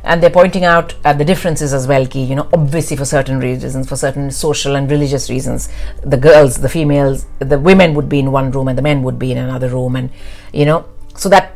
And 0.03 0.21
they're 0.21 0.29
pointing 0.29 0.65
out 0.65 0.95
at 1.05 1.17
the 1.17 1.25
differences 1.25 1.73
as 1.73 1.87
well. 1.87 2.05
Ki, 2.05 2.23
you 2.23 2.35
know, 2.35 2.49
obviously 2.51 2.97
for 2.97 3.05
certain 3.05 3.39
reasons, 3.39 3.87
for 3.87 3.95
certain 3.95 4.31
social 4.31 4.75
and 4.75 4.91
religious 4.91 5.29
reasons, 5.29 5.69
the 6.01 6.17
girls, 6.17 6.57
the 6.57 6.69
females, 6.69 7.25
the 7.39 7.57
women 7.57 7.93
would 7.93 8.09
be 8.09 8.19
in 8.19 8.31
one 8.31 8.51
room 8.51 8.67
and 8.67 8.77
the 8.77 8.81
men 8.81 9.01
would 9.03 9.17
be 9.17 9.31
in 9.31 9.37
another 9.37 9.69
room, 9.69 9.95
and 9.95 10.09
you 10.51 10.65
know, 10.65 10.85
so 11.15 11.29
that 11.29 11.55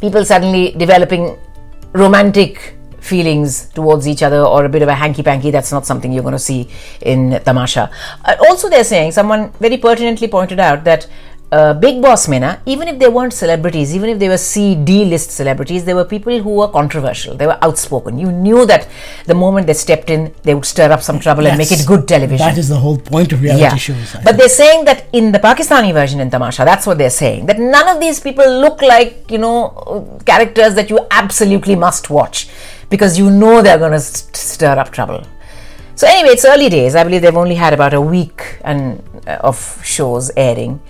people 0.00 0.24
suddenly 0.24 0.72
developing 0.72 1.38
romantic 1.92 2.76
feelings 3.00 3.68
towards 3.70 4.06
each 4.06 4.22
other 4.22 4.40
or 4.40 4.64
a 4.64 4.68
bit 4.68 4.82
of 4.82 4.88
a 4.88 4.94
hanky 4.94 5.22
panky 5.22 5.50
that's 5.50 5.72
not 5.72 5.86
something 5.86 6.12
you're 6.12 6.22
going 6.22 6.32
to 6.32 6.38
see 6.38 6.68
in 7.00 7.40
tamasha 7.44 7.90
uh, 8.26 8.36
also 8.48 8.68
they're 8.68 8.84
saying 8.84 9.10
someone 9.10 9.50
very 9.52 9.78
pertinently 9.78 10.28
pointed 10.28 10.60
out 10.60 10.84
that 10.84 11.08
uh, 11.52 11.74
Bigg 11.74 12.00
Boss 12.00 12.28
Mena, 12.28 12.62
even 12.64 12.86
if 12.86 12.98
they 12.98 13.08
weren't 13.08 13.32
celebrities, 13.32 13.94
even 13.94 14.08
if 14.08 14.18
they 14.18 14.28
were 14.28 14.38
C, 14.38 14.74
D 14.76 15.04
list 15.04 15.30
celebrities, 15.32 15.84
they 15.84 15.94
were 15.94 16.04
people 16.04 16.38
who 16.40 16.50
were 16.50 16.68
controversial. 16.68 17.36
They 17.36 17.46
were 17.46 17.58
outspoken. 17.62 18.18
You 18.18 18.30
knew 18.30 18.66
that 18.66 18.88
the 19.26 19.34
moment 19.34 19.66
they 19.66 19.72
stepped 19.74 20.10
in, 20.10 20.32
they 20.44 20.54
would 20.54 20.64
stir 20.64 20.92
up 20.92 21.02
some 21.02 21.18
trouble 21.18 21.46
and 21.46 21.58
make 21.58 21.72
it 21.72 21.84
good 21.86 22.06
television 22.06 22.46
That 22.46 22.58
is 22.58 22.68
the 22.68 22.76
whole 22.76 22.98
point 22.98 23.32
of 23.32 23.42
reality 23.42 23.78
shows. 23.78 24.14
I 24.14 24.18
but 24.18 24.24
think. 24.24 24.38
they're 24.38 24.48
saying 24.48 24.84
that 24.84 25.06
in 25.12 25.32
the 25.32 25.38
Pakistani 25.38 25.92
version 25.92 26.20
in 26.20 26.30
Tamasha, 26.30 26.64
that's 26.64 26.86
what 26.86 26.98
they're 26.98 27.10
saying. 27.10 27.46
That 27.46 27.58
none 27.58 27.88
of 27.88 28.00
these 28.00 28.20
people 28.20 28.46
look 28.60 28.80
like, 28.80 29.30
you 29.30 29.38
know, 29.38 30.20
characters 30.24 30.74
that 30.74 30.88
you 30.88 31.00
absolutely 31.10 31.74
must 31.74 32.10
watch 32.10 32.48
because 32.90 33.18
you 33.18 33.28
know 33.30 33.62
they're 33.62 33.78
going 33.78 33.92
to 33.92 34.00
st- 34.00 34.36
stir 34.36 34.78
up 34.78 34.90
trouble. 34.92 35.24
So 35.96 36.06
anyway, 36.06 36.30
it's 36.30 36.44
early 36.44 36.68
days. 36.68 36.94
I 36.94 37.04
believe 37.04 37.22
they've 37.22 37.36
only 37.36 37.56
had 37.56 37.74
about 37.74 37.92
a 37.92 38.00
week 38.00 38.58
and 38.62 39.02
uh, 39.26 39.38
of 39.40 39.80
shows 39.84 40.30
airing, 40.36 40.80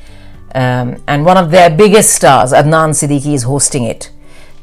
um, 0.54 1.02
and 1.06 1.24
one 1.24 1.36
of 1.36 1.50
their 1.50 1.70
biggest 1.70 2.10
stars, 2.14 2.52
Adnan 2.52 2.90
Siddiqui, 2.90 3.34
is 3.34 3.44
hosting 3.44 3.84
it, 3.84 4.10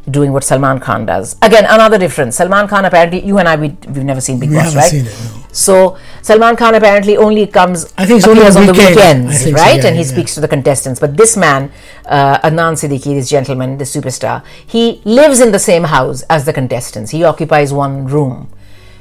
doing 0.09 0.33
what 0.33 0.43
Salman 0.43 0.79
Khan 0.79 1.05
does. 1.05 1.35
Again, 1.41 1.65
another 1.65 1.97
difference. 1.97 2.35
Salman 2.37 2.67
Khan 2.67 2.85
apparently, 2.85 3.25
you 3.25 3.37
and 3.37 3.47
I, 3.47 3.55
we, 3.55 3.69
we've 3.87 4.03
never 4.03 4.21
seen 4.21 4.39
Big 4.39 4.49
we 4.49 4.55
Boss, 4.55 4.75
right? 4.75 4.89
seen 4.89 5.05
it. 5.05 5.15
No. 5.23 5.43
So 5.51 5.97
Salman 6.21 6.55
Khan 6.55 6.75
apparently 6.75 7.17
only 7.17 7.47
comes. 7.47 7.91
I 7.97 8.05
think 8.05 8.17
it's 8.19 8.27
only 8.27 8.41
appears 8.41 8.55
on 8.57 8.65
the 8.67 8.73
weekend. 8.73 8.95
Weekends, 8.95 9.43
think 9.43 9.57
so, 9.57 9.63
right? 9.63 9.77
yeah, 9.77 9.87
and 9.87 9.95
he 9.97 10.03
yeah. 10.03 10.07
speaks 10.07 10.35
to 10.35 10.41
the 10.41 10.47
contestants. 10.47 10.99
But 10.99 11.17
this 11.17 11.35
man, 11.35 11.71
uh, 12.05 12.39
Adnan 12.39 12.73
Siddiqui, 12.73 13.15
this 13.15 13.29
gentleman, 13.29 13.77
this 13.77 13.95
superstar, 13.95 14.43
he 14.65 15.01
lives 15.03 15.39
in 15.39 15.51
the 15.51 15.59
same 15.59 15.85
house 15.85 16.21
as 16.29 16.45
the 16.45 16.53
contestants. 16.53 17.11
He 17.11 17.23
occupies 17.23 17.73
one 17.73 18.05
room, 18.05 18.49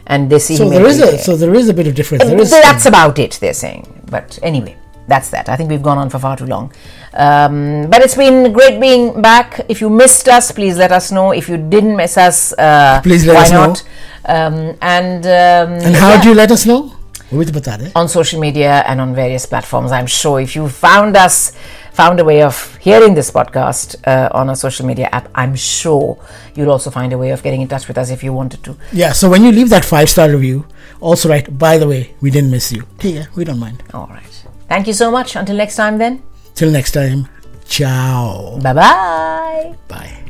and 0.07 0.31
they 0.31 0.38
see 0.38 0.57
So 0.57 0.64
him. 0.64 0.70
there 0.70 0.87
is 0.87 1.01
a 1.01 1.18
so 1.18 1.37
there 1.37 1.55
is 1.55 1.68
a 1.68 1.75
bit 1.75 1.87
of 1.88 1.94
difference. 1.94 2.25
There 2.25 2.40
is 2.40 2.51
That's 2.51 2.87
about 2.87 3.18
it. 3.18 3.38
They're 3.40 3.53
saying. 3.55 4.05
But 4.09 4.38
anyway 4.42 4.77
that's 5.09 5.31
that. 5.31 5.49
I 5.49 5.57
think 5.57 5.71
we've 5.71 5.83
gone 5.83 5.99
on 5.99 6.11
for 6.11 6.19
far 6.19 6.37
too 6.37 6.47
long. 6.47 6.73
Um, 7.14 7.88
but 7.88 8.03
it's 8.03 8.14
been 8.16 8.53
great 8.53 8.81
being 8.81 9.23
back. 9.23 9.61
If 9.69 9.81
you 9.81 9.88
missed 9.88 10.29
us, 10.29 10.53
please 10.53 10.77
let 10.77 10.92
us 10.92 11.12
know. 11.12 11.33
If 11.33 11.49
you 11.49 11.57
didn't 11.57 11.97
miss 11.97 12.19
us, 12.19 12.53
uh, 12.55 13.01
please 13.03 13.25
let 13.25 13.35
why 13.35 13.42
us 13.42 13.53
not? 13.53 13.85
know. 13.85 14.35
Um, 14.35 14.77
and 14.83 15.25
um, 15.27 15.73
and 15.87 15.95
how 15.95 16.14
yeah. 16.14 16.23
do 16.23 16.29
you 16.31 16.35
let 16.35 16.51
us 16.51 16.66
know? 16.66 16.97
Eh? 17.33 17.90
On 17.97 18.09
social 18.09 18.40
media 18.40 18.85
and 18.87 19.01
on 19.01 19.14
various 19.14 19.47
platforms. 19.47 19.90
I'm 19.90 20.07
sure 20.07 20.40
if 20.40 20.55
you 20.55 20.69
found 20.69 21.16
us, 21.16 21.53
found 21.92 22.21
a 22.21 22.25
way 22.25 22.42
of 22.42 22.77
hearing 22.77 23.14
this 23.14 23.33
podcast 23.33 23.97
uh, 24.07 24.29
on 24.33 24.49
a 24.49 24.55
social 24.55 24.87
media 24.87 25.09
app, 25.11 25.29
I'm 25.35 25.57
sure 25.57 26.19
you'll 26.55 26.71
also 26.71 26.90
find 26.90 27.12
a 27.12 27.19
way 27.19 27.31
of 27.31 27.42
getting 27.42 27.62
in 27.62 27.69
touch 27.69 27.88
with 27.88 27.99
us 27.99 28.11
if 28.11 28.23
you 28.23 28.33
wanted 28.33 28.62
to. 28.64 28.77
Yeah, 28.92 29.12
so 29.12 29.29
when 29.29 29.42
you 29.42 29.51
leave 29.51 29.71
that 29.71 29.85
five 29.85 30.09
star 30.09 30.31
review, 30.31 30.66
also 31.01 31.29
write, 31.29 31.59
by 31.59 31.79
the 31.79 31.88
way, 31.88 32.14
we 32.21 32.31
didn't 32.31 32.53
miss 32.53 32.71
you. 32.71 32.85
Yeah, 33.01 33.27
we 33.35 33.45
don't 33.45 33.59
mind. 33.59 33.83
All 33.92 34.07
right. 34.07 34.46
Thank 34.68 34.87
you 34.87 34.92
so 34.92 35.11
much. 35.11 35.37
Until 35.37 35.57
next 35.57 35.76
time, 35.76 35.98
then. 35.98 36.22
Till 36.55 36.70
next 36.70 36.92
time. 36.92 37.29
Ciao. 37.68 38.59
Bye-bye. 38.62 39.74
Bye. 39.88 40.26